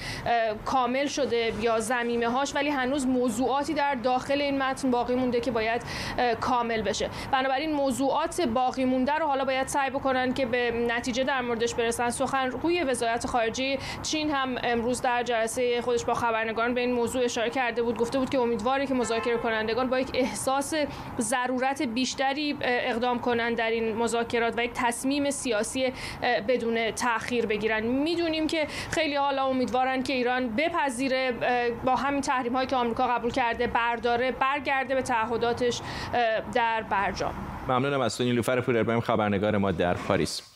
کامل 0.65 1.07
شده 1.07 1.53
یا 1.61 1.81
زمینه 1.81 2.29
هاش 2.29 2.55
ولی 2.55 2.71
هنوز 2.71 3.07
موضوعاتی 3.07 3.75
در 3.75 3.95
داخل 3.95 4.41
این 4.41 4.59
متن 4.59 4.91
باقی 4.91 5.15
مونده 5.15 5.41
که 5.41 5.51
باید 5.51 5.83
کامل 6.41 6.83
بشه. 6.83 7.11
بنابراین 7.33 7.73
موضوعات 7.73 8.24
باقی 8.55 8.85
مونده 8.85 9.13
رو 9.13 9.27
حالا 9.27 9.45
باید 9.45 9.67
سعی 9.67 9.91
بکنن 9.91 10.35
که 10.35 10.47
به 10.47 10.71
نتیجه 10.71 11.25
در 11.25 11.41
موردش 11.41 11.75
برسن. 11.75 12.11
سخنگوی 12.11 12.83
وزارت 12.83 13.27
خارجه 13.27 13.79
چین 14.03 14.31
هم 14.31 14.57
امروز 14.63 15.03
در 15.03 15.23
جلسه 15.23 15.83
خودش 15.83 16.05
با 16.05 16.15
خبرنگاران 16.15 16.75
به 16.75 16.81
این 16.81 16.93
موضوع 16.93 17.25
اشاره 17.25 17.51
کرده 17.51 17.83
بود. 17.83 17.99
گفته 17.99 18.19
بود 18.19 18.31
که 18.31 18.39
امیدواره 18.39 18.87
که 18.87 18.95
مذاکره 18.95 19.37
کنندگان 19.37 19.91
با 19.91 20.01
یک 20.01 20.11
احساس 20.15 20.75
ضرورت 21.21 21.83
بیشتری 21.83 22.57
اقدام 22.61 23.19
کنند 23.19 23.57
در 23.57 23.71
این 23.71 23.97
مذاکرات 23.97 24.59
و 24.59 24.65
یک 24.65 24.71
تصمیم 24.75 25.31
سیاسی 25.31 25.93
بدون 26.49 26.91
تاخیر 26.91 27.47
بگیرن 27.47 27.83
می‌دونیم 27.83 28.47
که 28.47 28.67
خیلی 28.91 29.17
حالا 29.17 29.47
امیدوارن 29.47 30.03
که 30.03 30.13
ایران 30.13 30.49
بپذیره 30.57 31.33
با 31.85 31.97
همین 31.97 32.21
تحریم 32.21 32.53
هایی 32.53 32.67
که 32.67 32.77
آمریکا 32.77 33.07
قبول 33.07 33.31
کرده 33.31 33.67
برداره 33.67 34.33
برگرده 34.33 34.95
به 34.95 35.03
تعهداتش 35.03 35.81
در 36.55 36.83
برجام. 36.83 37.35
ممنونم 37.69 38.01
از 38.01 38.14
تو 38.17 38.25
نیلوفر 38.25 38.61
پور 38.61 38.83
خبرنگار 39.01 39.57
ما 39.59 39.73
در 39.73 39.95
پاریس. 39.95 40.54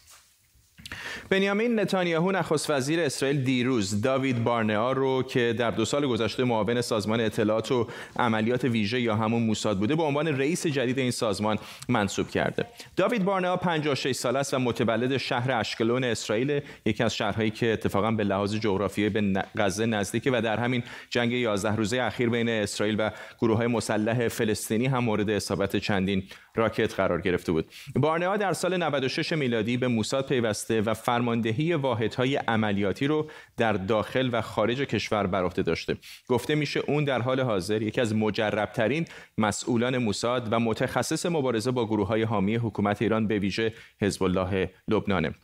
بنیامین 1.30 1.80
نتانیاهو 1.80 2.33
نخست 2.33 2.71
وزیر 2.71 3.00
اسرائیل 3.00 3.45
دیروز 3.45 4.00
داوید 4.00 4.45
بارنیا 4.45 4.92
رو 4.92 5.23
که 5.23 5.54
در 5.59 5.71
دو 5.71 5.85
سال 5.85 6.07
گذشته 6.07 6.45
معاون 6.45 6.80
سازمان 6.80 7.21
اطلاعات 7.21 7.73
و 7.73 7.87
عملیات 8.16 8.64
ویژه 8.64 9.00
یا 9.00 9.16
همون 9.16 9.42
موساد 9.42 9.78
بوده 9.78 9.97
به 9.97 10.02
عنوان 10.02 10.28
رئیس 10.28 10.66
جدید 10.66 10.99
این 10.99 11.11
سازمان 11.11 11.59
منصوب 11.88 12.30
کرده. 12.30 12.66
داوید 12.97 13.25
بارنیا 13.25 13.57
56 13.57 14.12
ساله 14.12 14.38
است 14.38 14.54
و 14.54 14.59
متولد 14.59 15.16
شهر 15.16 15.52
اشکلون 15.52 16.04
اسرائیل 16.04 16.61
یکی 16.87 17.04
از 17.04 17.16
شهرهایی 17.16 17.50
که 17.50 17.73
اتفاقا 17.73 18.11
به 18.11 18.25
لحاظ 18.25 18.54
جغرافیایی 18.54 19.11
به 19.11 19.45
غزه 19.59 19.87
نزدیکه 19.87 20.30
و 20.30 20.40
در 20.45 20.61
همین 20.61 20.83
جنگ 21.11 21.33
11 21.33 21.76
روزه 21.76 22.02
اخیر 22.02 22.28
بین 22.28 22.49
اسرائیل 22.49 22.97
و 22.99 23.11
گروه 23.40 23.57
های 23.57 23.66
مسلح 23.66 24.28
فلسطینی 24.28 24.87
هم 24.87 25.04
مورد 25.04 25.30
اصابت 25.30 25.76
چندین 25.76 26.23
راکت 26.54 26.95
قرار 26.95 27.21
گرفته 27.21 27.52
بود. 27.52 27.66
بارنیا 27.97 28.37
در 28.37 28.52
سال 28.52 28.76
96 28.76 29.33
میلادی 29.33 29.76
به 29.76 29.88
موساد 29.88 30.26
پیوسته 30.26 30.78
و 30.81 30.95
فرماندهی 30.95 31.75
واحدهای 31.75 32.37
عملیاتی 32.37 33.07
رو 33.07 33.31
در 33.57 33.73
داخل 33.73 34.29
و 34.33 34.41
خارج 34.43 34.81
کشور 34.81 35.27
بر 35.27 35.45
عهده 35.45 35.63
داشته. 35.63 35.97
گفته 36.29 36.55
میشه 36.55 36.81
اون 36.87 37.05
در 37.05 37.23
حال 37.23 37.41
حاضر 37.41 37.83
یکی 37.83 38.01
از 38.01 38.15
مجربترین 38.15 39.07
مسئولان 39.39 39.99
موساد 39.99 40.49
و 40.53 40.61
متخصص 40.61 41.27
مبارزه 41.27 41.71
با 41.71 41.87
گروه 41.87 42.07
های 42.07 42.23
حامی 42.23 42.57
حکومت 42.57 43.03
ایران 43.03 43.27
به 43.27 43.39
ویژه 43.39 43.73
حزب 44.01 44.23
الله 44.23 44.71
لبنانه. 44.89 45.35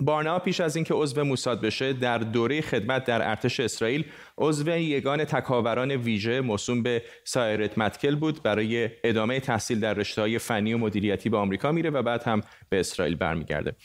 بارنا 0.00 0.38
پیش 0.38 0.60
از 0.60 0.76
اینکه 0.76 0.94
عضو 0.94 1.24
موساد 1.24 1.60
بشه 1.60 1.92
در 1.92 2.18
دوره 2.18 2.60
خدمت 2.60 3.04
در 3.04 3.28
ارتش 3.28 3.60
اسرائیل 3.60 4.04
عضو 4.38 4.68
یگان 4.68 5.24
تکاوران 5.24 5.90
ویژه 5.90 6.40
موسوم 6.40 6.82
به 6.82 7.02
سایرت 7.24 7.78
متکل 7.78 8.14
بود 8.14 8.42
برای 8.42 8.90
ادامه 9.04 9.40
تحصیل 9.40 9.80
در 9.80 9.94
رشته 9.94 10.38
فنی 10.38 10.74
و 10.74 10.78
مدیریتی 10.78 11.28
به 11.28 11.36
آمریکا 11.36 11.72
میره 11.72 11.90
و 11.90 12.02
بعد 12.02 12.22
هم 12.22 12.40
به 12.68 12.80
اسرائیل 12.80 13.14
برمیگرده. 13.14 13.76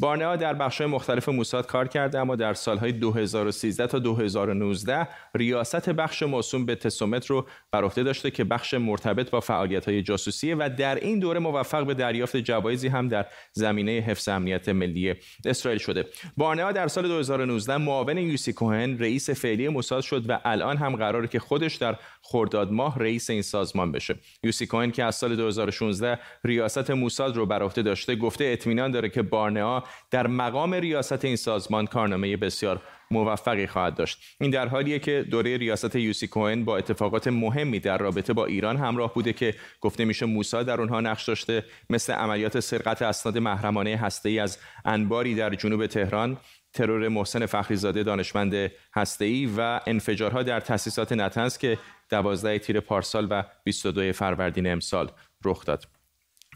بارنئا 0.00 0.36
در 0.36 0.54
بخش‌های 0.54 0.90
مختلف 0.90 1.28
موساد 1.28 1.66
کار 1.66 1.88
کرده 1.88 2.18
اما 2.18 2.36
در 2.36 2.54
سالهای 2.54 2.92
2013 2.92 3.86
تا 3.86 3.98
2019 3.98 5.08
ریاست 5.34 5.90
بخش 5.90 6.22
موسوم 6.22 6.66
به 6.66 6.74
تسومت 6.74 7.26
رو 7.26 7.46
بر 7.72 7.84
عهده 7.84 8.02
داشته 8.02 8.30
که 8.30 8.44
بخش 8.44 8.74
مرتبط 8.74 9.30
با 9.30 9.40
فعالیت‌های 9.40 10.02
جاسوسی 10.02 10.54
و 10.54 10.68
در 10.68 10.94
این 10.94 11.18
دوره 11.18 11.40
موفق 11.40 11.86
به 11.86 11.94
دریافت 11.94 12.36
جوایزی 12.36 12.88
هم 12.88 13.08
در 13.08 13.26
زمینه 13.52 13.92
حفظ 13.92 14.28
امنیت 14.28 14.68
ملی 14.68 15.14
اسرائیل 15.44 15.78
شده. 15.78 16.04
بارنئا 16.36 16.72
در 16.72 16.88
سال 16.88 17.08
2019 17.08 17.76
معاون 17.76 18.18
یوسی 18.18 18.52
کوهن 18.52 18.98
رئیس 18.98 19.30
فعلی 19.30 19.68
موساد 19.68 20.02
شد 20.02 20.30
و 20.30 20.40
الان 20.44 20.76
هم 20.76 20.96
قراره 20.96 21.28
که 21.28 21.38
خودش 21.38 21.74
در 21.74 21.96
خرداد 22.22 22.72
ماه 22.72 22.98
رئیس 22.98 23.30
این 23.30 23.42
سازمان 23.42 23.92
بشه. 23.92 24.16
یوسی 24.42 24.66
کوهن 24.66 24.90
که 24.90 25.04
از 25.04 25.14
سال 25.14 25.36
2016 25.36 26.18
ریاست 26.44 26.90
موساد 26.90 27.36
رو 27.36 27.46
بر 27.46 27.62
عهده 27.62 27.82
داشته 27.82 28.16
گفته 28.16 28.44
اطمینان 28.44 28.90
داره 28.90 29.08
که 29.08 29.22
بارنئا 29.22 29.77
در 30.10 30.26
مقام 30.26 30.74
ریاست 30.74 31.24
این 31.24 31.36
سازمان 31.36 31.86
کارنامه 31.86 32.36
بسیار 32.36 32.82
موفقی 33.10 33.66
خواهد 33.66 33.94
داشت. 33.94 34.18
این 34.40 34.50
در 34.50 34.68
حالیه 34.68 34.98
که 34.98 35.26
دوره 35.30 35.56
ریاست 35.56 35.96
یوسی 35.96 36.26
کوهن 36.26 36.64
با 36.64 36.76
اتفاقات 36.76 37.28
مهمی 37.28 37.80
در 37.80 37.98
رابطه 37.98 38.32
با 38.32 38.46
ایران 38.46 38.76
همراه 38.76 39.14
بوده 39.14 39.32
که 39.32 39.54
گفته 39.80 40.04
میشه 40.04 40.26
موسا 40.26 40.62
در 40.62 40.80
اونها 40.80 41.00
نقش 41.00 41.24
داشته 41.24 41.64
مثل 41.90 42.12
عملیات 42.12 42.60
سرقت 42.60 43.02
اسناد 43.02 43.38
محرمانه 43.38 43.96
هسته‌ای 43.96 44.38
از 44.38 44.58
انباری 44.84 45.34
در 45.34 45.54
جنوب 45.54 45.86
تهران 45.86 46.36
ترور 46.72 47.08
محسن 47.08 47.46
فخریزاده 47.46 48.02
دانشمند 48.02 48.70
هسته‌ای 48.94 49.48
و 49.56 49.80
انفجارها 49.86 50.42
در 50.42 50.60
تأسیسات 50.60 51.12
نتنز 51.12 51.58
که 51.58 51.78
12 52.10 52.58
تیر 52.58 52.80
پارسال 52.80 53.26
و 53.30 53.42
22 53.64 54.12
فروردین 54.12 54.72
امسال 54.72 55.10
رخ 55.44 55.64
داد. 55.64 55.97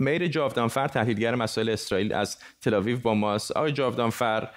میر 0.03 0.27
جاودانفر 0.27 0.89
تحلیلگر 0.89 1.35
مسائل 1.35 1.69
اسرائیل 1.69 2.13
از 2.13 2.39
تلاویو 2.61 2.99
با 2.99 3.15
ماست. 3.15 3.51
آقای 3.51 3.73
جاودانفر 3.73 4.49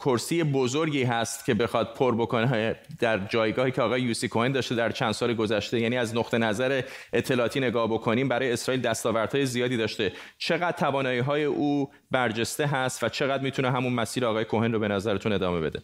کرسی 0.00 0.44
بزرگی 0.44 1.02
هست 1.02 1.44
که 1.44 1.54
بخواد 1.54 1.94
پر 1.94 2.14
بکنه 2.14 2.76
در 3.00 3.18
جایگاهی 3.18 3.70
که 3.70 3.82
آقای 3.82 4.02
یوسی 4.02 4.28
کوهن 4.28 4.52
داشته 4.52 4.74
در 4.74 4.90
چند 4.90 5.12
سال 5.12 5.34
گذشته. 5.34 5.80
یعنی 5.80 5.96
از 5.96 6.16
نقطه 6.16 6.38
نظر 6.38 6.82
اطلاعاتی 7.12 7.60
نگاه 7.60 7.90
بکنیم 7.90 8.28
برای 8.28 8.52
اسرائیل 8.52 8.82
دستاوردهای 8.82 9.46
زیادی 9.46 9.76
داشته. 9.76 10.12
چقدر 10.38 10.76
توانایی 10.76 11.18
های 11.18 11.44
او 11.44 11.90
برجسته 12.10 12.66
هست 12.66 13.04
و 13.04 13.08
چقدر 13.08 13.42
می‌تونه 13.42 13.70
همون 13.70 13.92
مسیر 13.92 14.26
آقای 14.26 14.44
کوهن 14.44 14.72
رو 14.72 14.78
به 14.78 14.88
نظرتون 14.88 15.32
ادامه 15.32 15.60
بده؟ 15.60 15.82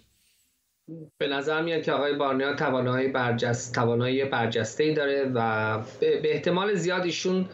به 1.19 1.29
نظر 1.29 1.63
میاد 1.63 1.83
که 1.83 1.93
آقای 1.93 2.15
بارنیا 2.15 2.55
توانایی 2.55 3.09
برجست 3.09 3.75
توانایی 3.75 4.25
برجسته 4.25 4.85
ای 4.85 4.95
داره 4.95 5.31
و 5.35 5.79
به 6.01 6.35
احتمال 6.35 6.75
زیادیشون 6.75 7.49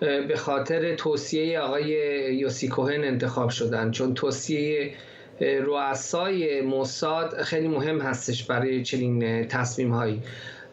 به 0.00 0.36
خاطر 0.36 0.94
توصیه 0.94 1.60
آقای 1.60 1.88
یوسی 2.34 2.68
کوهن 2.68 3.04
انتخاب 3.04 3.50
شدن. 3.50 3.90
چون 3.90 4.14
توصیه 4.14 4.92
رؤسای 5.40 6.60
موساد 6.60 7.42
خیلی 7.42 7.68
مهم 7.68 8.00
هستش 8.00 8.44
برای 8.44 8.82
چنین 8.82 9.48
تصمیم 9.48 9.90
هایی 9.90 10.22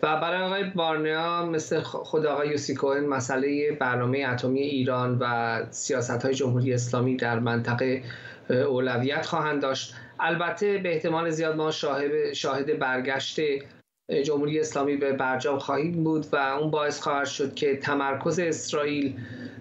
و 0.03 0.19
برای 0.21 0.41
آقای 0.41 0.63
بارنیا 0.63 1.45
مثل 1.45 1.79
خود 1.79 2.25
آقای 2.25 2.49
یوسی 2.49 2.75
کوهن 2.75 3.05
مسئله 3.05 3.71
برنامه 3.71 4.25
اتمی 4.29 4.61
ایران 4.61 5.17
و 5.21 5.61
سیاست 5.69 6.25
های 6.25 6.33
جمهوری 6.33 6.73
اسلامی 6.73 7.15
در 7.15 7.39
منطقه 7.39 8.03
اولویت 8.49 9.25
خواهند 9.25 9.61
داشت. 9.61 9.93
البته 10.19 10.77
به 10.77 10.93
احتمال 10.93 11.29
زیاد 11.29 11.55
ما 11.55 11.71
شاهد, 11.71 12.33
شاهد 12.33 12.79
برگشت 12.79 13.39
جمهوری 14.23 14.59
اسلامی 14.59 14.95
به 14.95 15.13
برجام 15.13 15.59
خواهید 15.59 16.03
بود 16.03 16.25
و 16.31 16.35
اون 16.35 16.71
باعث 16.71 16.99
خواهد 16.99 17.27
شد 17.27 17.55
که 17.55 17.75
تمرکز 17.75 18.39
اسرائیل 18.39 19.13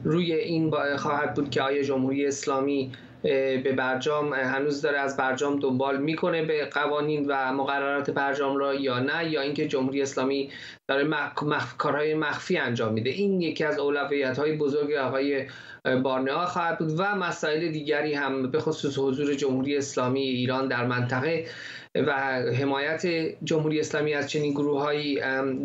روی 0.05 0.33
این 0.33 0.71
خواهد 0.97 1.35
بود 1.35 1.50
که 1.50 1.62
آیا 1.62 1.83
جمهوری 1.83 2.26
اسلامی 2.26 2.93
به 3.23 3.75
برجام 3.76 4.35
هنوز 4.35 4.83
داره 4.83 4.99
از 4.99 5.17
برجام 5.17 5.59
دنبال 5.59 6.03
می‌کنه 6.03 6.45
به 6.45 6.65
قوانین 6.65 7.26
و 7.29 7.53
مقررات 7.53 8.11
برجام 8.11 8.57
را 8.57 8.75
یا 8.75 8.99
نه 8.99 9.31
یا 9.31 9.41
اینکه 9.41 9.69
جمهوری 9.69 10.03
اسلامی 10.03 10.50
داره 10.88 11.05
مخ... 11.05 11.76
کارهای 11.79 12.15
مخفی 12.15 12.57
انجام 12.57 12.93
میده. 12.93 13.11
این 13.11 13.41
یکی 13.41 13.65
از 13.65 13.79
اولویت 13.79 14.38
های 14.38 14.57
بزرگ 14.57 14.93
آقای 14.93 15.47
بارنها 16.03 16.47
خواهد 16.47 16.79
بود 16.79 16.95
و 16.99 17.03
مسائل 17.03 17.73
دیگری 17.73 18.15
هم 18.15 18.50
به 18.50 18.61
خصوص 18.61 18.99
حضور 18.99 19.35
جمهوری 19.35 19.76
اسلامی 19.76 20.21
ایران 20.21 20.69
در 20.69 20.87
منطقه 20.87 21.47
و 22.07 22.12
حمایت 22.53 23.07
جمهوری 23.45 23.81
اسلامی 23.81 24.15
از 24.15 24.31
چنین 24.31 24.53
گروه 24.53 24.93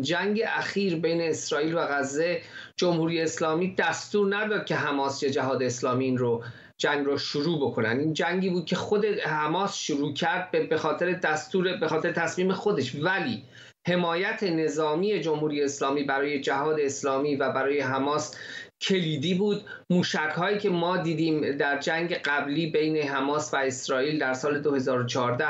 جنگ 0.00 0.42
اخیر 0.46 0.96
بین 0.96 1.20
اسرائیل 1.20 1.74
و 1.74 1.78
غزه 1.78 2.40
جمهوری 2.76 3.20
اسلامی 3.20 3.74
دستور 3.74 4.36
نداد 4.36 4.64
که 4.64 4.74
حماس 4.74 5.22
یا 5.22 5.28
جهاد 5.28 5.62
اسلامی 5.62 6.04
این 6.04 6.18
رو 6.18 6.42
جنگ 6.76 7.06
رو 7.06 7.18
شروع 7.18 7.70
بکنن. 7.70 7.98
این 7.98 8.12
جنگی 8.12 8.50
بود 8.50 8.64
که 8.64 8.76
خود 8.76 9.04
حماس 9.04 9.76
شروع 9.76 10.14
کرد 10.14 10.68
به 10.68 10.76
خاطر 10.76 11.12
دستور 11.12 11.76
به 11.76 11.88
خاطر 11.88 12.12
تصمیم 12.12 12.52
خودش. 12.52 12.94
ولی 12.94 13.42
حمایت 13.88 14.42
نظامی 14.42 15.20
جمهوری 15.20 15.62
اسلامی 15.62 16.02
برای 16.02 16.40
جهاد 16.40 16.80
اسلامی 16.80 17.36
و 17.36 17.52
برای 17.52 17.80
حماس 17.80 18.36
کلیدی 18.80 19.34
بود. 19.34 19.62
موشک 19.90 20.32
هایی 20.36 20.58
که 20.58 20.70
ما 20.70 20.96
دیدیم 20.96 21.56
در 21.56 21.78
جنگ 21.78 22.14
قبلی 22.14 22.66
بین 22.66 22.96
حماس 22.96 23.54
و 23.54 23.56
اسرائیل 23.56 24.18
در 24.18 24.34
سال 24.34 24.60
2014 24.60 25.44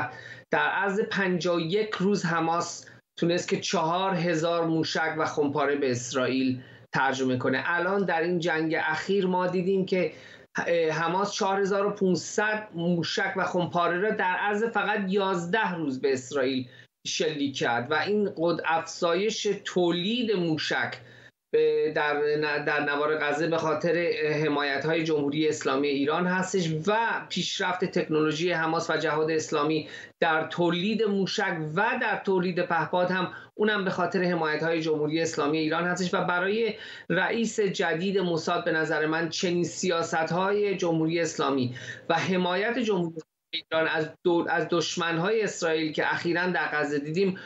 در 0.53 0.69
عرض 0.69 1.01
51 1.01 1.91
روز 1.95 2.25
حماس 2.25 2.87
تونست 3.19 3.49
که 3.49 3.61
چهار 3.61 4.15
هزار 4.15 4.67
موشک 4.67 5.15
و 5.19 5.27
خمپاره 5.27 5.77
به 5.77 5.91
اسرائیل 5.91 6.63
ترجمه 6.95 7.37
کنه. 7.37 7.63
الان 7.67 8.05
در 8.05 8.21
این 8.21 8.39
جنگ 8.39 8.77
اخیر 8.79 9.27
ما 9.27 9.47
دیدیم 9.47 9.87
که 9.87 10.13
حماس 10.93 11.33
4500 11.33 12.69
موشک 12.75 13.33
و 13.37 13.45
خمپاره 13.45 13.99
را 13.99 14.11
در 14.11 14.37
عرض 14.41 14.65
فقط 14.65 15.01
11 15.09 15.75
روز 15.75 16.01
به 16.01 16.13
اسرائیل 16.13 16.69
شلیک 17.07 17.57
کرد 17.57 17.91
و 17.91 17.95
این 17.95 18.31
قد 18.37 18.61
افزایش 18.65 19.49
تولید 19.65 20.33
موشک 20.33 20.95
در 21.95 22.37
در 22.67 22.81
نوار 22.81 23.19
غزه 23.19 23.49
به 23.49 23.59
خاطر 23.59 24.13
حمایت 24.45 24.85
های 24.85 25.05
جمهوری 25.05 25.49
اسلامی 25.49 25.89
ایران 25.89 26.27
هستش 26.27 26.71
و 26.87 26.97
پیشرفت 27.29 27.85
تکنولوژی 27.85 28.53
حماس 28.53 28.91
و 28.91 28.97
جهاد 28.97 29.31
اسلامی 29.31 29.89
در 30.21 30.47
تولید 30.47 31.03
موشک 31.03 31.57
و 31.75 31.99
در 32.01 32.23
تولید 32.25 32.63
پهپاد 32.63 33.11
هم 33.11 33.33
اونم 33.55 33.85
به 33.85 33.91
خاطر 33.91 34.23
حمایت 34.23 34.63
های 34.63 34.81
جمهوری 34.81 35.23
اسلامی 35.23 35.59
ایران 35.59 35.85
هستش 35.85 36.15
و 36.15 36.25
برای 36.25 36.75
رئیس 37.09 37.61
جدید 37.61 38.19
موساد 38.19 38.65
به 38.65 38.73
نظر 38.73 39.07
من 39.07 39.29
چنین 39.29 39.65
سیاست 39.65 40.15
های 40.15 40.77
جمهوری 40.77 41.21
اسلامی 41.21 41.75
و 42.09 42.15
حمایت 42.15 42.79
جمهوری 42.79 43.21
ایران 43.53 43.89
از, 43.89 44.11
دو 44.25 44.47
از 44.51 44.67
دشمن 44.71 45.19
های 45.19 45.43
اسرائیل 45.43 45.93
که 45.93 46.13
اخیرا 46.13 46.47
در 46.47 46.69
غزه 46.73 46.99
دیدیم 46.99 47.39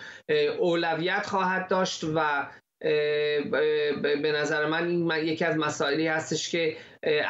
اولویت 0.59 1.27
خواهد 1.27 1.69
داشت 1.69 2.05
و 2.15 2.47
به 2.80 4.33
نظر 4.35 4.66
من 4.66 4.87
این 4.87 5.26
یکی 5.26 5.45
از 5.45 5.56
مسائلی 5.56 6.06
هستش 6.06 6.50
که 6.50 6.76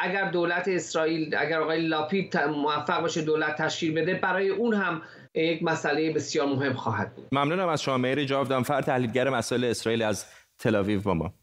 اگر 0.00 0.30
دولت 0.30 0.68
اسرائیل 0.68 1.34
اگر 1.38 1.60
آقای 1.60 1.86
لاپید 1.86 2.38
موفق 2.38 3.00
باشه 3.00 3.22
دولت 3.22 3.56
تشکیل 3.62 3.94
بده 3.94 4.14
برای 4.14 4.48
اون 4.48 4.74
هم 4.74 5.02
یک 5.34 5.62
مسئله 5.62 6.12
بسیار 6.12 6.46
مهم 6.46 6.72
خواهد 6.72 7.14
بود. 7.14 7.28
ممنونم 7.32 7.68
از 7.68 7.82
شما 7.82 7.98
مهری 7.98 8.26
جواب 8.26 8.48
دانفر 8.48 8.80
تحلیلگر 8.80 9.30
مسائل 9.30 9.64
اسرائیل 9.64 10.02
از 10.02 10.26
تلاویو 10.58 11.00
با 11.00 11.14
ما. 11.14 11.34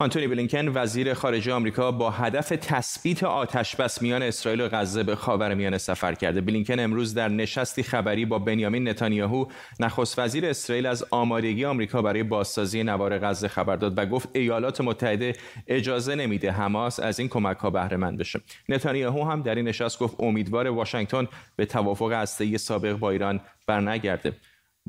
آنتونی 0.00 0.26
بلینکن 0.26 0.68
وزیر 0.68 1.14
خارجه 1.14 1.52
آمریکا 1.52 1.92
با 1.92 2.10
هدف 2.10 2.48
تثبیت 2.48 3.24
آتش 3.24 3.76
بس 3.76 4.02
میان 4.02 4.22
اسرائیل 4.22 4.60
و 4.60 4.68
غزه 4.68 5.02
به 5.02 5.16
خاورمیانه 5.16 5.78
سفر 5.78 6.14
کرده. 6.14 6.40
بلینکن 6.40 6.78
امروز 6.78 7.14
در 7.14 7.28
نشستی 7.28 7.82
خبری 7.82 8.24
با 8.24 8.38
بنیامین 8.38 8.88
نتانیاهو 8.88 9.46
نخست 9.80 10.18
وزیر 10.18 10.46
اسرائیل 10.46 10.86
از 10.86 11.04
آمادگی 11.10 11.64
آمریکا 11.64 12.02
برای 12.02 12.22
بازسازی 12.22 12.82
نوار 12.82 13.18
غزه 13.18 13.48
خبر 13.48 13.76
داد 13.76 13.98
و 13.98 14.06
گفت 14.06 14.28
ایالات 14.32 14.80
متحده 14.80 15.32
اجازه 15.66 16.14
نمیده 16.14 16.50
حماس 16.50 17.00
از 17.00 17.18
این 17.18 17.28
کمک 17.28 17.56
ها 17.56 17.70
بهره 17.70 17.96
مند 17.96 18.18
بشه. 18.18 18.40
نتانیاهو 18.68 19.30
هم 19.30 19.42
در 19.42 19.54
این 19.54 19.68
نشست 19.68 19.98
گفت 19.98 20.16
امیدوار 20.20 20.66
واشنگتن 20.66 21.28
به 21.56 21.66
توافق 21.66 22.12
هسته‌ای 22.12 22.58
سابق 22.58 22.92
با 22.92 23.10
ایران 23.10 23.40
برنگرده. 23.66 24.32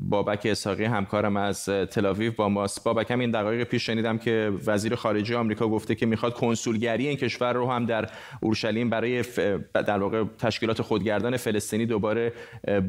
بابک 0.02 0.46
اساقی 0.50 0.84
همکارم 0.84 1.36
از 1.36 1.64
تلاویو 1.64 2.32
با 2.32 2.48
ماست. 2.48 2.84
بابک 2.84 3.10
هم 3.10 3.18
این 3.18 3.30
دقایق 3.30 3.64
پیش 3.64 3.86
شنیدم 3.86 4.18
که 4.18 4.52
وزیر 4.66 4.94
خارجه 4.94 5.36
آمریکا 5.36 5.68
گفته 5.68 5.94
که 5.94 6.06
می‌خواد 6.06 6.34
کنسولگری 6.34 7.08
این 7.08 7.16
کشور 7.16 7.52
رو 7.52 7.70
هم 7.70 7.86
در 7.86 8.10
اورشلیم 8.40 8.90
برای 8.90 9.24
در 9.72 9.98
واقع 9.98 10.24
تشکیلات 10.38 10.82
خودگردان 10.82 11.36
فلسطینی 11.36 11.86
دوباره 11.86 12.32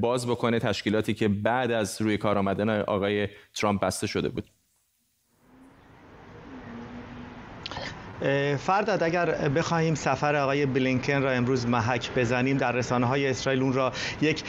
باز 0.01 0.27
بکنه. 0.27 0.59
تشکیلاتی 0.59 1.13
که 1.13 1.27
بعد 1.27 1.71
از 1.71 2.01
روی 2.01 2.17
کار 2.17 2.37
آمدن 2.37 2.69
آقای 2.69 3.27
ترامپ 3.53 3.81
بسته 3.81 4.07
شده 4.07 4.29
بود. 4.29 4.60
فرداد 8.57 9.03
اگر 9.03 9.49
بخواهیم 9.49 9.95
سفر 9.95 10.35
آقای 10.35 10.65
بلینکن 10.65 11.21
را 11.21 11.31
امروز 11.31 11.67
محک 11.67 12.11
بزنیم 12.15 12.57
در 12.57 12.71
رسانه 12.71 13.05
های 13.05 13.27
اسرائیل 13.27 13.61
اون 13.61 13.73
را 13.73 13.91
یک 14.21 14.43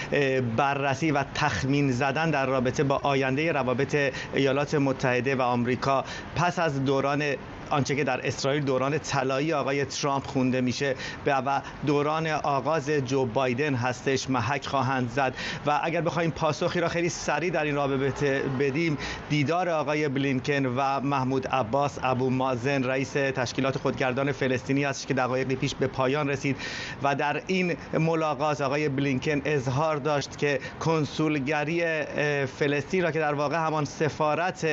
بررسی 0.56 1.10
و 1.10 1.24
تخمین 1.34 1.92
زدن 1.92 2.30
در 2.30 2.46
رابطه 2.46 2.84
با 2.84 3.00
آینده 3.02 3.52
روابط 3.52 4.12
ایالات 4.34 4.74
متحده 4.74 5.34
و 5.34 5.42
آمریکا. 5.42 6.04
پس 6.36 6.58
از 6.58 6.84
دوران 6.84 7.22
آنچه 7.71 7.97
که 7.97 8.04
در 8.04 8.26
اسرائیل 8.26 8.64
دوران 8.64 8.99
طلایی 8.99 9.52
آقای 9.52 9.85
ترامپ 9.85 10.26
خونده 10.26 10.61
میشه 10.61 10.95
و 11.26 11.62
دوران 11.87 12.26
آغاز 12.26 12.90
جو 12.90 13.26
بایدن 13.26 13.75
هستش 13.75 14.31
محک 14.31 14.66
خواهند 14.66 15.11
زد. 15.11 15.35
و 15.66 15.81
اگر 15.83 16.00
بخوایم 16.00 16.31
پاسخی 16.31 16.81
را 16.81 16.88
خیلی 16.88 17.09
سریع 17.09 17.50
در 17.50 17.64
این 17.64 17.75
رابطه 17.75 18.42
بدیم 18.61 18.99
دیدار 19.31 19.69
آقای 19.69 20.09
بلینکن 20.09 20.66
و 20.66 21.00
محمود 21.00 21.47
عباس 21.47 21.99
ابو 22.02 22.31
مازن 22.31 22.85
رئیس 22.85 23.12
تشکیلات 23.12 23.78
خودگردان 23.78 24.33
فلسطینی 24.33 24.85
است 24.85 25.07
که 25.07 25.14
دقایقی 25.14 25.57
پیش 25.57 25.75
به 25.75 25.87
پایان 25.87 26.28
رسید 26.28 26.57
و 27.02 27.14
در 27.14 27.42
این 27.47 27.76
ملاقات 27.92 28.61
آقای 28.61 28.88
بلینکن 28.88 29.42
اظهار 29.45 29.97
داشت 29.97 30.38
که 30.38 30.61
کنسولگری 30.81 31.85
فلسطین 32.47 33.02
را 33.02 33.11
که 33.11 33.19
در 33.19 33.35
واقع 33.35 33.57
همان 33.57 33.85
سفارت 33.85 34.66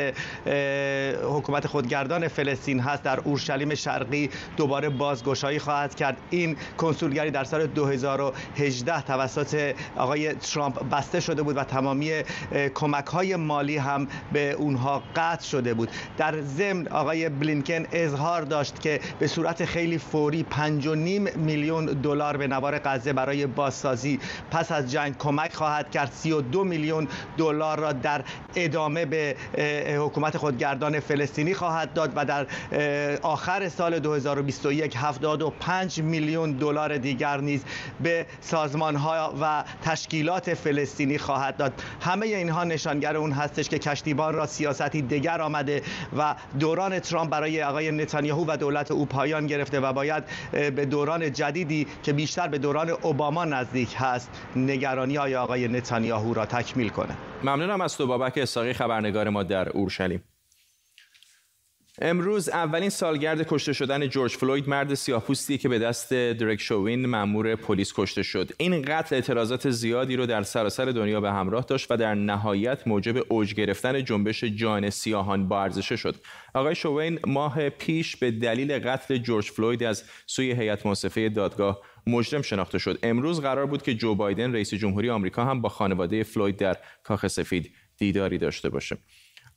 حکومت 1.24 1.68
خودگردان 1.68 2.28
فلسطین 2.28 2.80
هست 2.90 3.04
در 3.04 3.20
اورشلیم 3.20 3.76
شرقی 3.76 4.30
دوباره 4.58 4.90
بازگشایی 4.90 5.60
خواهد 5.60 5.96
کرد. 5.96 6.18
این 6.30 6.58
کنسولگری 6.78 7.32
در 7.32 7.44
سال 7.44 7.68
2018 7.68 9.02
توسط 9.02 9.76
آقای 9.96 10.34
ترامپ 10.34 10.90
بسته 10.90 11.20
شده 11.20 11.44
بود 11.44 11.58
و 11.58 11.64
تمامی 11.64 12.12
کمک 12.76 13.06
های 13.06 13.36
مالی 13.36 13.78
هم 13.78 14.08
به 14.34 14.52
اونها 14.52 15.04
قطع 15.16 15.44
شده 15.46 15.74
بود. 15.74 15.90
در 16.18 16.42
ضمن 16.42 16.88
آقای 16.88 17.30
بلینکن 17.30 17.86
اظهار 17.92 18.42
داشت 18.42 18.82
که 18.82 19.00
به 19.20 19.28
صورت 19.28 19.66
خیلی 19.66 19.98
فوری 19.98 20.46
5.5 20.52 20.88
میلیون 21.38 21.86
دلار 21.86 22.38
به 22.38 22.48
نوار 22.48 22.80
غزه 22.80 23.14
برای 23.14 23.46
بازسازی 23.46 24.20
پس 24.52 24.72
از 24.72 24.92
جنگ 24.92 25.18
کمک 25.18 25.54
خواهد 25.54 25.92
کرد. 25.92 26.12
32 26.12 26.64
میلیون 26.64 27.08
دلار 27.38 27.80
را 27.80 27.92
در 27.92 28.24
ادامه 28.56 29.06
به 29.06 29.36
حکومت 30.00 30.38
خودگردان 30.38 31.00
فلسطینی 31.00 31.54
خواهد 31.54 31.94
داد 31.94 32.14
و 32.16 32.26
در 32.26 32.48
آخر 33.22 33.70
سال 33.70 34.00
2021 34.00 34.94
75 34.98 36.02
میلیون 36.02 36.52
دلار 36.52 36.98
دیگر 36.98 37.38
نیز 37.38 37.64
به 38.04 38.26
سازمان 38.42 38.96
ها 38.96 39.34
و 39.42 39.64
تشکیلات 39.84 40.54
فلسطینی 40.54 41.18
خواهد 41.18 41.58
داد. 41.58 41.74
همه 42.02 42.26
اینها 42.26 42.64
نشانگر 42.64 43.18
اون 43.18 43.32
هستش 43.32 43.70
که 43.70 43.80
کشتیبان 43.80 44.34
را 44.34 44.46
سیاستی 44.46 45.02
دیگر 45.02 45.42
آمده 45.42 45.82
و 46.18 46.36
دوران 46.60 47.00
ترامپ 47.00 47.30
برای 47.30 47.64
آقای 47.64 47.92
نتانیاهو 47.92 48.46
و 48.48 48.58
دولت 48.58 48.92
او 48.92 49.06
پایان 49.06 49.48
گرفته 49.48 49.80
و 49.80 49.94
باید 49.94 50.24
به 50.52 50.86
دوران 50.86 51.34
جدیدی 51.34 51.88
که 52.04 52.14
بیشتر 52.14 52.48
به 52.48 52.58
دوران 52.58 52.90
اوباما 52.90 53.46
نزدیک 53.46 53.96
هست 53.98 54.30
نگرانی 54.56 55.16
های 55.16 55.36
آقای 55.36 55.68
نتانیاهو 55.68 56.34
را 56.34 56.46
تکمیل 56.46 56.90
کنه. 56.90 57.16
ممنونم 57.44 57.82
از 57.82 57.98
تو 57.98 58.08
بابک 58.08 58.38
اساقی 58.38 58.74
خبرنگار 58.74 59.30
ما 59.30 59.44
در 59.44 59.70
اورشلیم. 59.70 60.24
امروز 62.02 62.50
اولین 62.50 62.90
سالگرد 62.90 63.48
کشته 63.48 63.74
شدن 63.74 64.08
جورج 64.08 64.32
فلوید 64.32 64.70
مرد 64.70 64.94
سیاه‌پوستی 64.94 65.58
که 65.58 65.70
به 65.70 65.80
دست 65.80 66.14
درک 66.14 66.62
شوین 66.62 67.06
مأمور 67.06 67.56
پلیس 67.56 67.94
کشته 67.96 68.24
شد. 68.24 68.52
این 68.58 68.82
قتل 68.82 69.16
اعتراضات 69.16 69.70
زیادی 69.70 70.16
رو 70.16 70.26
در 70.26 70.44
سراسر 70.44 70.86
دنیا 70.86 71.22
به 71.22 71.32
همراه 71.32 71.64
داشت 71.64 71.92
و 71.92 71.98
در 71.98 72.16
نهایت 72.16 72.88
موجب 72.88 73.26
اوج 73.28 73.54
گرفتن 73.54 74.04
جنبش 74.04 74.44
جان 74.44 74.90
سیاهان 74.90 75.48
با 75.48 75.64
ارزشه 75.64 75.96
شد. 75.96 76.16
آقای 76.54 76.76
شوین 76.76 77.20
ماه 77.28 77.70
پیش 77.70 78.16
به 78.16 78.32
دلیل 78.32 78.80
قتل 78.80 79.18
جورج 79.18 79.46
فلوید 79.46 79.84
از 79.84 80.04
سوی 80.26 80.52
هیئت 80.52 80.86
منصفه 80.86 81.30
دادگاه 81.30 81.82
مجرم 82.08 82.42
شناخته 82.42 82.78
شد. 82.78 83.00
امروز 83.04 83.42
قرار 83.42 83.66
بود 83.66 83.82
که 83.82 83.94
جو 83.94 84.16
بایدن 84.16 84.54
رئیس 84.54 84.74
جمهوری 84.74 85.10
آمریکا 85.10 85.46
هم 85.46 85.62
با 85.62 85.70
خانواده 85.70 86.24
فلوید 86.24 86.58
در 86.58 86.78
کاخ 87.04 87.28
سفید 87.28 87.72
دیداری 87.98 88.38
داشته 88.38 88.70
باشه. 88.70 88.98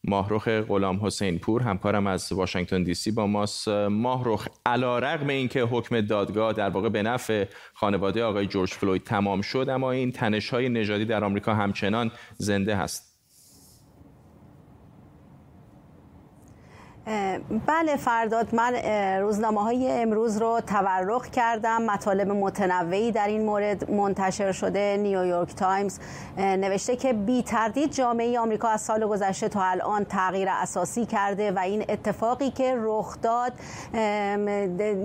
ماهرخ 0.05 0.49
غلام 0.49 1.07
حسین 1.07 1.39
پور. 1.39 1.63
همکارم 1.63 2.07
از 2.07 2.33
واشنگتن 2.33 2.83
دی 2.83 2.95
سی 2.95 3.11
با 3.11 3.27
ماست. 3.27 3.69
ماهرخ 3.69 4.49
علا 4.67 4.99
رقم 4.99 5.29
اینکه 5.29 5.63
حکم 5.63 6.01
دادگاه 6.01 6.53
در 6.53 6.69
واقع 6.69 6.89
به 6.89 7.03
نفع 7.03 7.45
خانواده 7.75 8.25
آقای 8.25 8.47
جورج 8.47 8.71
فلوید 8.71 9.03
تمام 9.03 9.41
شد 9.41 9.67
اما 9.69 9.93
این 9.93 10.13
تنش 10.13 10.51
های 10.51 10.69
نژادی 10.69 11.05
در 11.05 11.25
آمریکا 11.25 11.55
همچنان 11.55 12.11
زنده 12.39 12.77
هست. 12.77 13.12
بله 17.67 17.97
فرداد 17.97 18.55
من 18.55 18.75
روزنامه 19.21 19.63
های 19.63 19.91
امروز 19.91 20.39
رو 20.39 20.61
تورق 20.67 21.27
کردم 21.27 21.83
مطالب 21.83 22.29
متنوعی 22.29 23.13
در 23.13 23.29
این 23.29 23.45
مورد 23.45 23.91
منتشر 23.91 24.53
شده 24.53 24.97
نیویورک 24.97 25.55
تایمز 25.55 25.99
نوشته 26.39 26.97
که 26.97 27.13
بی 27.13 27.43
تردید 27.43 27.93
جامعه 27.93 28.41
آمریکا 28.41 28.69
از 28.69 28.81
سال 28.81 29.07
گذشته 29.07 29.49
تا 29.49 29.63
الان 29.63 30.05
تغییر 30.05 30.49
اساسی 30.51 31.07
کرده 31.07 31.53
و 31.53 31.59
این 31.59 31.85
اتفاقی 31.89 32.51
که 32.51 32.75
رخ 32.79 33.17
داد 33.23 33.53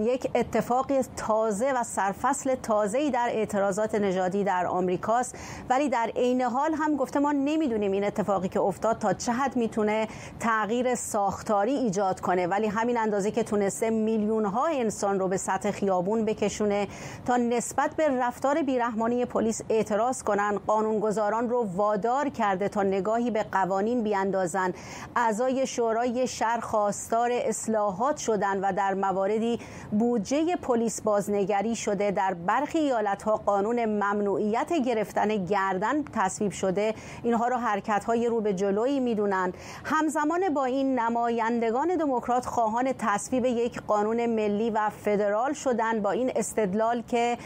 یک 0.06 0.30
اتفاق 0.36 0.92
تازه 1.18 1.72
و 1.72 1.84
سرفصل 1.84 2.56
تازه‌ای 2.56 3.12
در 3.12 3.30
اعتراضات 3.32 3.96
نژادی 3.96 4.44
در 4.44 4.66
آمریکاست. 4.66 5.36
ولی 5.70 5.90
در 5.90 6.12
عین 6.16 6.42
حال 6.42 6.74
هم 6.74 6.96
گفته 6.96 7.20
ما 7.20 7.32
نمی‌دونیم 7.32 7.92
این 7.92 8.04
اتفاقی 8.04 8.48
که 8.48 8.60
افتاد 8.60 9.00
تا 9.00 9.14
چه 9.14 9.32
حد 9.32 9.56
می‌تونه 9.56 10.08
تغییر 10.40 10.96
ساختاری 10.96 11.87
ایجاد 11.88 12.20
کنه 12.20 12.48
ولی 12.48 12.68
همین 12.68 12.98
اندازه 12.98 13.32
که 13.32 13.44
تونسته 13.44 13.90
میلیون 13.90 14.46
ها 14.46 14.68
انسان 14.68 15.20
رو 15.20 15.28
به 15.28 15.38
سطح 15.38 15.72
خیابون 15.72 16.26
بکشونه 16.26 16.88
تا 17.26 17.38
نسبت 17.38 17.96
به 17.96 18.08
رفتار 18.08 18.62
بیرحمانی 18.62 19.26
پلیس 19.26 19.62
اعتراض 19.70 20.24
کنن 20.24 20.60
قانونگذاران 20.68 21.50
رو 21.50 21.68
وادار 21.76 22.30
کرده 22.30 22.70
تا 22.70 22.84
نگاهی 22.84 23.32
به 23.32 23.46
قوانین 23.52 24.04
بیاندازن. 24.04 24.74
اعضای 25.16 25.68
شورای 25.68 26.28
شهر 26.28 26.60
خواستار 26.60 27.30
اصلاحات 27.34 28.18
شدن 28.18 28.60
و 28.60 28.74
در 28.74 28.94
مواردی 28.94 29.60
بودجه 29.92 30.56
پلیس 30.56 31.02
بازنگری 31.02 31.76
شده. 31.76 32.12
در 32.12 32.34
برخی 32.34 32.78
ایالت 32.80 33.24
ها 33.24 33.36
قانون 33.38 33.86
ممنوعیت 33.86 34.74
گرفتن 34.86 35.46
گردن 35.46 36.04
تصویب 36.04 36.52
شده. 36.52 36.94
اینها 37.24 37.48
رو 37.48 37.56
حرکت 37.56 38.04
های 38.04 38.28
رو 38.28 38.42
به 38.42 38.54
جلویی 38.54 39.00
می‌دونن. 39.00 39.54
همزمان 39.84 40.54
با 40.54 40.66
این 40.66 41.00
نمایندگان 41.00 41.77
دموکرات 41.86 42.46
خواهان 42.46 42.94
تصویب 43.00 43.46
یک 43.46 43.82
قانون 43.88 44.26
ملی 44.26 44.70
و 44.70 44.90
فدرال 44.90 45.54
شدن 45.54 46.02
با 46.02 46.12
این 46.12 46.32
استدلال 46.36 47.02
که 47.08 47.38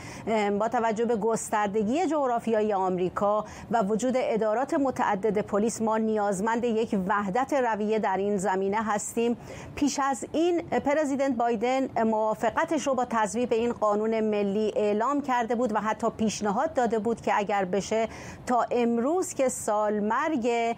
با 0.59 0.67
توجه 0.67 1.05
به 1.05 1.15
گستردگی 1.15 2.07
جغرافیایی 2.07 2.73
آمریکا 2.73 3.45
و 3.71 3.83
وجود 3.83 4.13
ادارات 4.17 4.73
متعدد 4.73 5.41
پلیس 5.41 5.81
ما 5.81 5.97
نیازمند 5.97 6.63
یک 6.63 6.97
وحدت 7.07 7.53
رویه 7.53 7.99
در 7.99 8.17
این 8.17 8.37
زمینه 8.37 8.83
هستیم. 8.83 9.37
پیش 9.75 9.99
از 10.03 10.25
این 10.31 10.61
پرزیدنت 10.61 11.35
بایدن 11.35 12.03
موافقتش 12.03 12.87
رو 12.87 12.95
با 12.95 13.05
تصویب 13.05 13.53
این 13.53 13.73
قانون 13.73 14.19
ملی 14.19 14.73
اعلام 14.75 15.21
کرده 15.21 15.55
بود 15.55 15.75
و 15.75 15.79
حتی 15.79 16.09
پیشنهاد 16.09 16.73
داده 16.73 16.99
بود 16.99 17.21
که 17.21 17.37
اگر 17.37 17.65
بشه 17.65 18.07
تا 18.47 18.65
امروز 18.71 19.33
که 19.33 19.49
سال 19.49 19.99
مرگ 19.99 20.75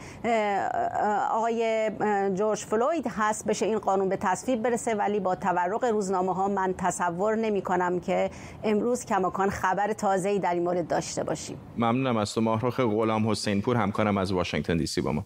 آقای 1.32 1.92
جورج 2.34 2.60
فلوید 2.60 3.08
هست 3.18 3.43
بشه 3.48 3.66
این 3.66 3.80
قانون 3.80 4.10
به 4.10 4.18
تصویب 4.18 4.62
برسه 4.62 4.96
ولی 4.96 5.20
با 5.20 5.36
تورق 5.36 5.84
روزنامه 5.84 6.34
ها 6.34 6.48
من 6.48 6.74
تصور 6.78 7.36
نمی 7.36 7.62
کنم 7.62 8.00
که 8.00 8.30
امروز 8.64 9.06
کماکان 9.06 9.50
خبر 9.50 9.94
تازه‌ای 9.94 10.40
در 10.40 10.54
این 10.54 10.64
مورد 10.64 10.88
داشته 10.88 11.24
باشیم. 11.24 11.58
ممنونم 11.78 12.18
از 12.18 12.34
تو 12.34 12.42
ماهرخ 12.42 12.80
غلام 12.80 13.30
حسین 13.30 13.62
پور. 13.62 13.78
همکارم 13.78 14.18
از 14.18 14.32
واشنگتن 14.32 14.78
دی 14.78 14.86
سی 14.86 15.02
با 15.02 15.12
ما. 15.12 15.26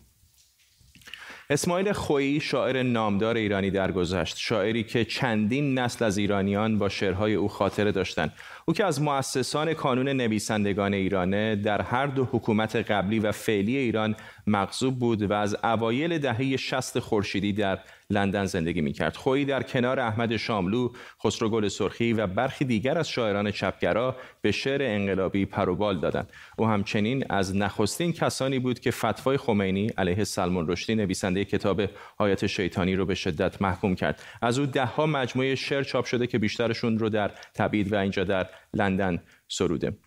اسماعیل 1.50 1.92
خویی 1.92 2.40
شاعر 2.40 2.84
نامدار 2.84 3.36
ایرانی 3.36 3.72
درگذشت. 3.72 4.38
شاعری 4.38 4.84
که 4.84 5.06
چندین 5.06 5.80
نسل 5.80 6.06
از 6.06 6.18
ایرانیان 6.18 6.78
با 6.78 6.90
شعرهای 6.90 7.36
او 7.36 7.48
خاطره 7.48 7.92
داشتند. 7.92 8.34
او 8.66 8.74
که 8.74 8.86
از 8.86 9.02
مؤسسان 9.02 9.74
کانون 9.74 10.10
نویسندگان 10.10 10.94
ایرانه 10.94 11.56
در 11.56 11.82
هر 11.82 12.08
دو 12.08 12.26
حکومت 12.32 12.76
قبلی 12.76 13.20
و 13.20 13.32
فعلی 13.32 13.78
ایران 13.78 14.16
مغضوب 14.48 15.00
بود 15.00 15.22
و 15.22 15.34
از 15.34 15.58
اوایل 15.64 16.18
دهه 16.18 16.58
شست 16.58 17.00
خورشیدی 17.00 17.54
در 17.54 17.80
لندن 18.10 18.46
زندگی 18.46 18.82
می‌کرد. 18.82 19.16
خویی 19.16 19.46
در 19.46 19.64
کنار 19.64 20.00
احمد 20.00 20.38
شاملو 20.38 20.90
خسرو 21.24 21.50
گل 21.50 21.68
سرخی 21.68 22.14
و 22.14 22.28
برخی 22.28 22.66
دیگر 22.66 22.98
از 22.98 23.10
شاعران 23.10 23.52
چپگرا 23.52 24.16
به 24.42 24.52
شعر 24.52 24.82
انقلابی 24.84 25.46
پروبال 25.46 26.00
دادند. 26.00 26.32
او 26.58 26.68
همچنین 26.68 27.26
از 27.30 27.56
نخستین 27.56 28.14
کسانی 28.14 28.60
بود 28.60 28.80
که 28.80 28.92
فتوای 28.92 29.38
خمینی 29.38 29.88
علیه 29.88 30.24
سلمان 30.24 30.68
رشدی 30.68 30.96
نویسنده 30.96 31.46
کتاب 31.46 31.82
حیات 32.20 32.48
شیطانی 32.48 32.96
رو 32.96 33.06
به 33.06 33.16
شدت 33.16 33.62
محکوم 33.62 33.96
کرد. 33.96 34.22
از 34.42 34.60
او 34.60 34.66
دهها 34.66 35.06
مجموعه 35.06 35.56
شعر 35.56 35.84
چاپ 35.84 36.06
شده 36.06 36.28
که 36.28 36.38
بیشترشون 36.38 37.00
رو 37.00 37.10
در 37.10 37.32
تبعید 37.54 37.94
و 37.94 37.96
اینجا 37.96 38.24
در 38.24 38.50
لندن 38.74 39.24
سروده. 39.48 39.98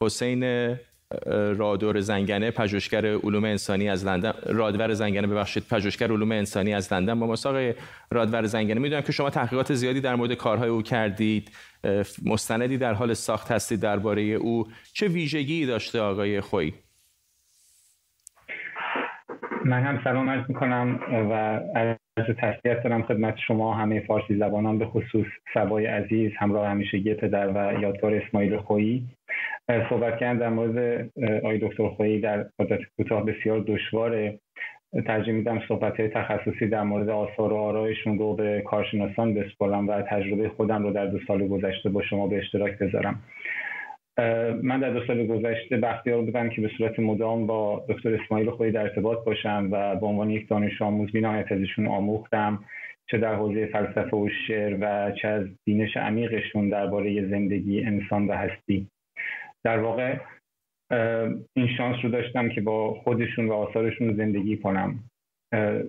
حسین 0.00 0.76
رادور 1.56 2.00
زنگنه 2.00 2.50
پژوهشگر 2.50 3.06
علوم 3.06 3.44
انسانی 3.44 3.88
از 3.88 4.06
لندن 4.06 4.32
رادور 4.46 4.94
زنگنه 4.94 5.26
ببخشید 5.26 5.62
پژوهشگر 5.70 6.12
علوم 6.12 6.32
انسانی 6.32 6.74
از 6.74 6.92
لندن. 6.92 7.20
با 7.20 7.26
مساق 7.26 7.74
رادور 8.10 8.46
زنگنه. 8.46 8.80
می‌دونم 8.80 9.02
که 9.02 9.12
شما 9.12 9.30
تحقیقات 9.30 9.74
زیادی 9.74 10.00
در 10.00 10.14
مورد 10.14 10.34
کارهای 10.34 10.68
او 10.68 10.82
کردید 10.82 11.50
مستندی 12.24 12.78
در 12.78 12.92
حال 12.92 13.14
ساخت 13.14 13.52
هستید 13.52 13.80
درباره 13.80 14.22
او. 14.22 14.66
چه 14.92 15.08
ویژگی 15.08 15.66
داشته 15.66 16.00
آقای 16.00 16.40
خویی 16.40 16.74
من 19.64 19.82
هم 19.82 20.00
سلام 20.04 20.30
عرض 20.30 20.44
می‌کنم 20.48 21.00
و 21.30 21.32
از 22.16 22.26
تسلیت 22.38 22.82
دارم 22.82 23.02
خدمت 23.02 23.34
شما. 23.46 23.74
همه 23.74 24.00
فارسی 24.00 24.38
زبانان 24.38 24.78
به 24.78 24.86
خصوص 24.86 25.26
سبای 25.54 25.86
عزیز 25.86 26.32
همراه 26.38 26.68
همیشگی 26.68 27.14
پدر 27.14 27.48
و 27.48 27.80
یادگار 27.80 28.14
اسماعیل 28.14 28.56
خویی 28.56 29.06
صحبت 29.88 30.18
کردن 30.18 30.38
در 30.38 30.48
مورد 30.48 31.10
آقای 31.44 31.58
دکتر 31.58 31.88
خویی 31.88 32.20
در 32.20 32.46
مدت 32.58 32.80
کوتاه 32.96 33.24
بسیار 33.24 33.60
دشواره. 33.60 34.38
ترجیح 35.06 35.34
میدم 35.34 35.60
صحبت 35.68 36.00
های 36.00 36.08
تخصصی 36.08 36.66
در 36.66 36.82
مورد 36.82 37.08
آثار 37.08 37.52
و 37.52 37.56
آرایشون 37.56 38.18
رو 38.18 38.34
به 38.34 38.62
کارشناسان 38.66 39.34
بسپارم 39.34 39.88
و 39.88 40.02
تجربه 40.02 40.48
خودم 40.48 40.82
رو 40.82 40.92
در 40.92 41.06
دو 41.06 41.18
سال 41.26 41.48
گذشته 41.48 41.88
با 41.88 42.02
شما 42.02 42.26
به 42.26 42.38
اشتراک 42.38 42.78
بذارم. 42.78 43.22
من 44.62 44.80
در 44.80 44.90
دو 44.90 45.06
سال 45.06 45.26
گذشته 45.26 45.76
بختیار 45.76 46.22
بودم 46.22 46.48
که 46.48 46.60
به 46.60 46.70
صورت 46.78 46.98
مدام 46.98 47.46
با 47.46 47.84
دکتر 47.88 48.14
اسماعیل 48.14 48.50
خویی 48.50 48.72
در 48.72 48.82
ارتباط 48.82 49.24
باشم 49.24 49.68
و 49.72 49.96
به 49.96 50.06
عنوان 50.06 50.30
یک 50.30 50.48
دانش 50.48 50.82
آموز 50.82 51.12
بینایت 51.12 51.52
ازشون 51.52 51.86
آموختم 51.86 52.64
چه 53.10 53.18
در 53.18 53.34
حوزه 53.34 53.66
فلسفه 53.66 54.16
و 54.16 54.28
شعر 54.46 54.76
و 54.80 55.12
چه 55.12 55.28
از 55.28 55.46
بینش 55.64 55.96
عمیقشون 55.96 56.68
درباره 56.68 57.28
زندگی 57.28 57.84
انسان 57.84 58.26
و 58.26 58.32
هستی. 58.32 58.86
در 59.64 59.78
واقع 59.78 60.18
این 61.56 61.68
شانس 61.76 61.96
رو 62.04 62.10
داشتم 62.10 62.48
که 62.48 62.60
با 62.60 62.94
خودشون 62.94 63.48
و 63.48 63.52
آثارشون 63.52 64.16
زندگی 64.16 64.56
کنم. 64.56 64.98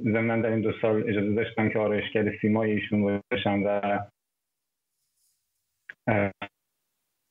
ضمن 0.04 0.42
در 0.42 0.50
این 0.50 0.62
دو 0.62 0.72
سال 0.82 1.10
اجازه 1.10 1.34
داشتم 1.34 1.70
که 1.70 1.80
آرایشگر 1.80 2.38
سیمای 2.42 2.72
ایشون 2.72 3.22
باشم 3.32 3.64
و 3.66 4.00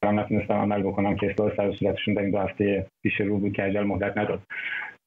نتونستم 0.05 0.55
عمل 0.55 0.83
بکنم 0.83 1.16
که 1.16 1.31
اصلاح 1.31 1.57
سر 1.57 1.72
صورتشون 1.72 2.14
در 2.14 2.22
این 2.22 2.31
دو 2.31 2.38
هفته 2.38 2.87
پیش 3.03 3.20
رو 3.20 3.38
بود 3.38 3.53
که 3.53 3.62
عجل 3.62 3.83
مهلت 3.83 4.18
نداد. 4.18 4.42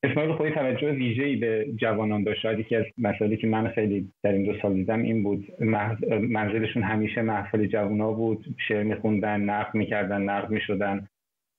اسماعیل 0.03 0.33
خودی 0.33 0.51
توجه 0.51 0.91
ویژه‌ای 0.91 1.35
به 1.35 1.67
جوانان 1.75 2.23
داشت. 2.23 2.41
شاید 2.41 2.59
یکی 2.59 2.75
از 2.75 2.85
مسائلی 2.97 3.37
که 3.37 3.47
من 3.47 3.67
خیلی 3.67 4.11
در 4.23 4.31
این 4.31 4.43
دو 4.43 4.59
سال 4.61 4.73
دیدم 4.73 5.01
این 5.01 5.23
بود. 5.23 5.61
منزلشون 6.09 6.83
همیشه 6.83 7.21
محفل 7.21 7.65
جوانا 7.65 8.11
بود. 8.11 8.45
شعر 8.67 8.83
میخوندن 8.83 9.41
نقد 9.41 9.75
می‌کردن 9.75 10.21
نقد 10.21 10.49
می‌شدن. 10.49 11.07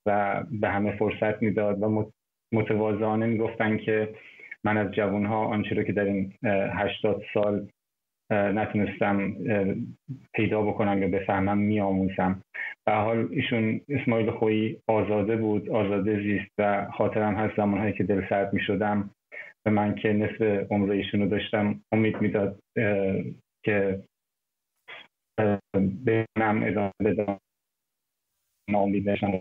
و 0.07 0.43
به 0.61 0.69
همه 0.69 0.97
فرصت 0.97 1.43
می‌داد 1.43 1.83
و 1.83 2.11
متواضعانه 2.53 3.27
می‌گفتن 3.27 3.77
که 3.77 4.15
من 4.65 4.77
از 4.77 4.91
جوانها 4.91 5.47
آنچه 5.47 5.75
رو 5.75 5.83
که 5.83 5.93
در 5.93 6.05
این 6.05 6.33
هشتاد 6.75 7.23
سال 7.35 7.69
نتونستم 8.31 9.35
پیدا 10.35 10.63
بکنم 10.63 11.03
یا 11.03 11.09
بفهمم 11.09 11.59
میآموزم. 11.59 12.43
به 12.87 12.93
حال 12.93 13.29
ایشون 13.31 13.81
اسماعیل 13.89 14.31
خویی 14.31 14.79
آزاده 14.89 15.37
بود 15.37 15.71
آزاده 15.71 16.23
زیست 16.23 16.51
و 16.59 16.91
خاطرم 16.91 17.35
هست 17.35 17.57
زمانهایی 17.57 17.93
که 17.93 18.05
دل 18.05 18.29
سرد 18.29 18.53
می 18.53 18.61
شدم 18.61 19.11
به 19.65 19.71
من 19.71 19.95
که 19.95 20.13
نصف 20.13 20.43
عمر 20.71 20.91
ایشون 20.91 21.21
رو 21.21 21.29
داشتم 21.29 21.81
امید 21.93 22.21
می‌داد 22.21 22.59
که 23.65 24.03
بینم 26.05 26.63
ادامه 26.63 26.93
بدم. 27.05 27.39
ناامید 28.71 29.11
نشم 29.11 29.41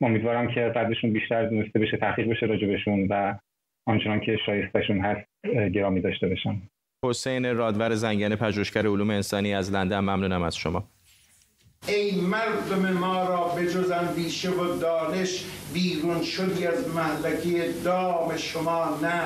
امیدوارم 0.00 0.54
که 0.54 0.60
قدرشون 0.60 1.12
بیشتر 1.12 1.46
دونسته 1.46 1.78
بشه 1.78 1.96
تحقیق 1.96 2.30
بشه 2.30 2.46
راجبشون 2.46 3.06
و 3.10 3.38
آنچنان 3.86 4.20
که 4.20 4.38
شایستشون 4.46 5.00
هست 5.00 5.28
گرامی 5.74 6.00
داشته 6.00 6.28
بشن 6.28 6.62
حسین 7.04 7.56
رادور 7.56 7.94
زنگنه 7.94 8.36
پژوهشگر 8.36 8.86
علوم 8.86 9.10
انسانی 9.10 9.54
از 9.54 9.72
لندن 9.72 10.00
ممنونم 10.00 10.42
از 10.42 10.56
شما. 10.56 10.84
ای 11.88 12.20
مردم 12.20 12.92
ما 12.92 13.28
را 13.28 13.48
به 13.48 13.66
جز 13.66 13.90
اندیشه 13.90 14.50
و 14.50 14.78
دانش 14.78 15.44
بیرون 15.74 16.22
شدی 16.22 16.66
از 16.66 16.94
محلکی 16.94 17.82
دام 17.84 18.36
شما 18.36 18.98
نه. 19.02 19.22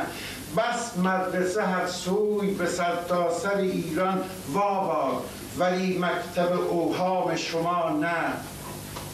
بس 0.56 0.98
مدرسه 0.98 1.62
هر 1.62 1.86
سوی 1.86 2.54
به 2.54 2.66
سرتاسر 2.66 3.56
ایران 3.56 4.18
واباد. 4.52 5.22
ولی 5.58 5.98
مکتب 5.98 6.52
اوهام 6.70 7.36
شما 7.36 7.90
نه. 7.90 8.32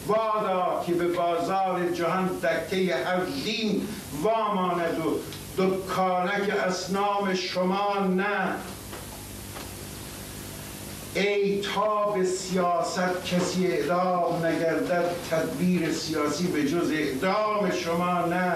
وادا 0.07 0.85
که 0.87 0.93
به 0.93 1.09
بازار 1.09 1.91
جهان 1.95 2.27
دکه 2.27 2.97
هر 3.07 3.21
دین 3.45 3.89
واماند 4.23 4.99
و 5.07 5.19
دکانک 5.63 6.51
اسنام 6.67 7.35
شما 7.35 7.99
نه. 7.99 8.55
ای 11.15 11.61
تا 11.61 12.11
به 12.11 12.25
سیاست 12.25 13.25
کسی 13.27 13.67
اعدام 13.67 14.47
نگردد 14.47 15.11
تدبیر 15.31 15.93
سیاسی 15.93 16.47
به 16.47 16.69
جز 16.69 16.91
اعدام 16.91 17.71
شما 17.71 18.21
نه. 18.21 18.53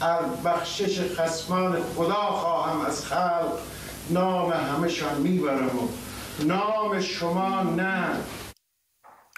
از 0.00 0.42
بخشش 0.44 1.00
خسمان 1.00 1.76
خدا 1.96 2.14
خواهم 2.14 2.80
از 2.80 3.04
خلق 3.04 3.52
نام 4.10 4.52
همشان 4.52 5.20
می‌برم 5.20 5.78
و 5.78 5.88
نام 6.44 7.00
شما 7.00 7.62
نه. 7.62 8.08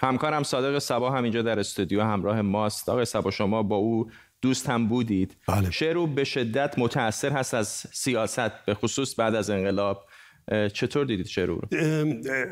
همکارم 0.01 0.43
صادق 0.43 0.79
سبا 0.79 1.11
همینجا 1.11 1.41
در 1.41 1.59
استودیو 1.59 2.03
همراه 2.03 2.41
ماست. 2.41 2.89
آقای 2.89 3.05
سبا 3.05 3.31
شما 3.31 3.63
با 3.63 3.75
او 3.75 4.11
دوست 4.41 4.69
هم 4.69 4.87
بودید. 4.87 5.37
بله. 5.47 5.71
شعر 5.71 6.05
به 6.05 6.23
شدت 6.23 6.79
متاثر 6.79 7.29
هست 7.29 7.53
از 7.53 7.67
سیاست 7.93 8.65
به 8.65 8.73
خصوص 8.73 9.19
بعد 9.19 9.35
از 9.35 9.49
انقلاب. 9.49 10.05
چطور 10.73 11.05
دیدید 11.05 11.25
شعر 11.25 11.45
رو؟ 11.45 11.61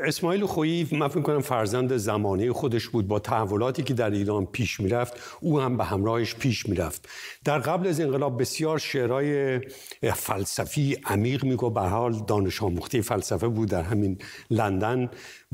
اسماعیل 0.04 0.46
خویی 0.46 0.88
من 0.92 1.08
فکر 1.08 1.20
کنم 1.20 1.40
فرزند 1.40 1.96
زمانه 1.96 2.52
خودش 2.52 2.88
بود 2.88 3.08
با 3.08 3.18
تحولاتی 3.18 3.82
که 3.82 3.94
در 3.94 4.10
ایران 4.10 4.46
پیش 4.46 4.80
می‌رفت 4.80 5.38
او 5.40 5.60
هم 5.60 5.76
به 5.76 5.84
همراهش 5.84 6.34
پیش 6.34 6.68
می‌رفت. 6.68 7.08
در 7.44 7.58
قبل 7.58 7.88
از 7.88 8.00
انقلاب 8.00 8.40
بسیار 8.40 8.78
شعرهای 8.78 9.60
فلسفی 10.14 10.96
عمیق 11.04 11.44
میگو 11.44 11.70
به 11.70 11.80
حال 11.80 12.12
دانش 12.26 12.62
آموخته 12.62 13.00
فلسفه 13.00 13.48
بود 13.48 13.68
در 13.68 13.82
همین 13.82 14.18
لندن 14.50 15.10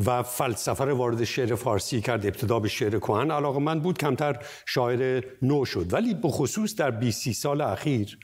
و 0.06 0.22
فلسفه 0.22 0.84
رو 0.84 0.96
وارد 0.96 1.24
شعر 1.24 1.54
فارسی 1.54 2.00
کرد 2.00 2.26
ابتدا 2.26 2.60
به 2.60 2.68
شعر 2.68 2.98
کهن. 2.98 3.30
علاقه 3.30 3.58
من 3.58 3.80
بود 3.80 3.98
کمتر 3.98 4.38
شاعر 4.66 5.24
نو 5.42 5.64
شد. 5.64 5.92
ولی 5.92 6.14
به 6.14 6.28
خصوص 6.28 6.74
در 6.76 6.90
20 6.90 7.32
سال 7.32 7.60
اخیر 7.60 8.18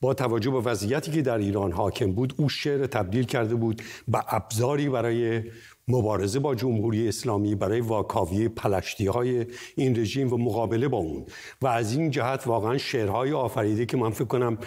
با 0.00 0.14
توجه 0.14 0.50
به 0.50 0.60
وضعیتی 0.60 1.10
که 1.10 1.22
در 1.22 1.38
ایران 1.38 1.72
حاکم 1.72 2.12
بود 2.12 2.34
او 2.36 2.48
شعر 2.48 2.86
تبدیل 2.86 3.24
کرده 3.24 3.54
بود 3.54 3.82
به 4.08 4.34
ابزاری 4.34 4.88
برای 4.88 5.42
مبارزه 5.88 6.38
با 6.38 6.54
جمهوری 6.54 7.08
اسلامی 7.08 7.54
برای 7.54 7.80
واکاوی 7.80 8.48
پلشتی 8.48 9.06
های 9.06 9.46
این 9.76 10.00
رژیم 10.00 10.32
و 10.32 10.36
مقابله 10.36 10.88
با 10.88 10.98
اون. 10.98 11.26
و 11.62 11.66
از 11.66 11.92
این 11.92 12.10
جهت 12.10 12.46
واقعا 12.46 12.78
شعرهای 12.78 13.32
آفریده 13.32 13.86
که 13.86 13.96
من 13.96 14.10
فکر 14.10 14.24
کنم 14.24 14.58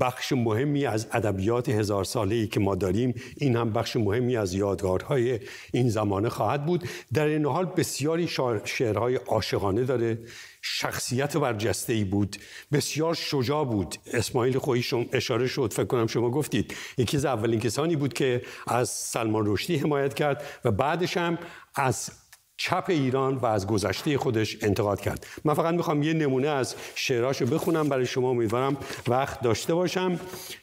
بخش 0.00 0.32
مهمی 0.32 0.86
از 0.86 1.06
ادبیات 1.12 1.68
هزار 1.68 2.04
ساله 2.04 2.34
ای 2.34 2.46
که 2.46 2.60
ما 2.60 2.74
داریم 2.74 3.14
این 3.36 3.56
هم 3.56 3.72
بخش 3.72 3.96
مهمی 3.96 4.36
از 4.36 4.54
یادگارهای 4.54 5.40
این 5.72 5.88
زمانه 5.88 6.28
خواهد 6.28 6.66
بود. 6.66 6.88
در 7.12 7.26
این 7.26 7.46
حال 7.46 7.64
بسیاری 7.64 8.28
شعرهای 8.64 9.16
عاشقانه 9.16 9.84
داره. 9.84 10.18
شخصیت 10.62 11.36
برجسته 11.36 11.92
ای 11.92 12.04
بود. 12.04 12.36
بسیار 12.72 13.14
شجاع 13.14 13.64
بود. 13.64 13.96
اسماعیل 14.12 14.58
خویی 14.58 14.84
اشاره 15.12 15.46
شد. 15.46 15.72
فکر 15.72 15.84
کنم 15.84 16.06
شما 16.06 16.30
گفتید. 16.30 16.74
یکی 16.98 17.16
از 17.16 17.24
اولین 17.24 17.60
کسانی 17.60 17.96
بود 17.96 18.12
که 18.12 18.42
از 18.66 18.88
سلمان 18.90 19.44
رشدی 19.46 19.76
حمایت 19.76 20.14
کرد 20.14 20.44
و 20.64 20.70
بعدش 20.70 21.16
هم 21.16 21.38
از 21.74 22.10
چپ 22.56 22.84
ایران 22.88 23.36
و 23.36 23.46
از 23.46 23.66
گذشته 23.66 24.18
خودش 24.18 24.56
انتقاد 24.62 25.00
کرد. 25.00 25.26
من 25.44 25.54
فقط 25.54 25.74
می‌خوام 25.74 26.02
یه 26.02 26.12
نمونه 26.12 26.48
از 26.48 26.74
شعراشو 26.94 27.46
بخونم. 27.46 27.88
برای 27.88 28.06
شما 28.06 28.30
امیدوارم 28.30 28.76
وقت 29.08 29.40
داشته 29.40 29.74
باشم 29.74 30.20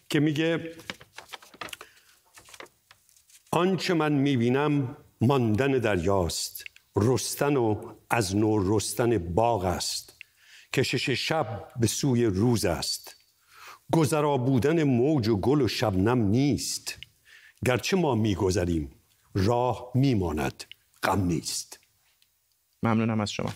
که 0.10 0.20
میگه 0.20 0.72
آنچه 3.52 3.94
من 3.94 4.12
می‌بینم 4.12 4.98
ماندن 5.22 5.72
دریاست. 5.72 6.69
رستن 7.02 7.58
و 7.58 7.94
از 8.10 8.36
نو 8.36 8.76
رستن 8.76 9.18
باغ 9.18 9.66
است. 9.66 10.16
کشش 10.74 11.10
شب 11.10 11.68
به 11.80 11.88
سوی 11.88 12.26
روز 12.26 12.66
است. 12.66 13.16
گذرا 13.92 14.38
بودن 14.38 14.84
موج 14.84 15.28
و 15.28 15.38
گل 15.38 15.62
و 15.62 15.68
شبنم 15.68 16.22
نیست. 16.22 16.98
گرچه 17.66 17.98
ما 17.98 18.16
میگذریم 18.16 18.92
راه 19.34 19.92
میماند 19.96 20.64
غم 21.04 21.24
نیست. 21.24 21.80
ممنونم 22.84 23.22
از 23.22 23.32
شما. 23.32 23.50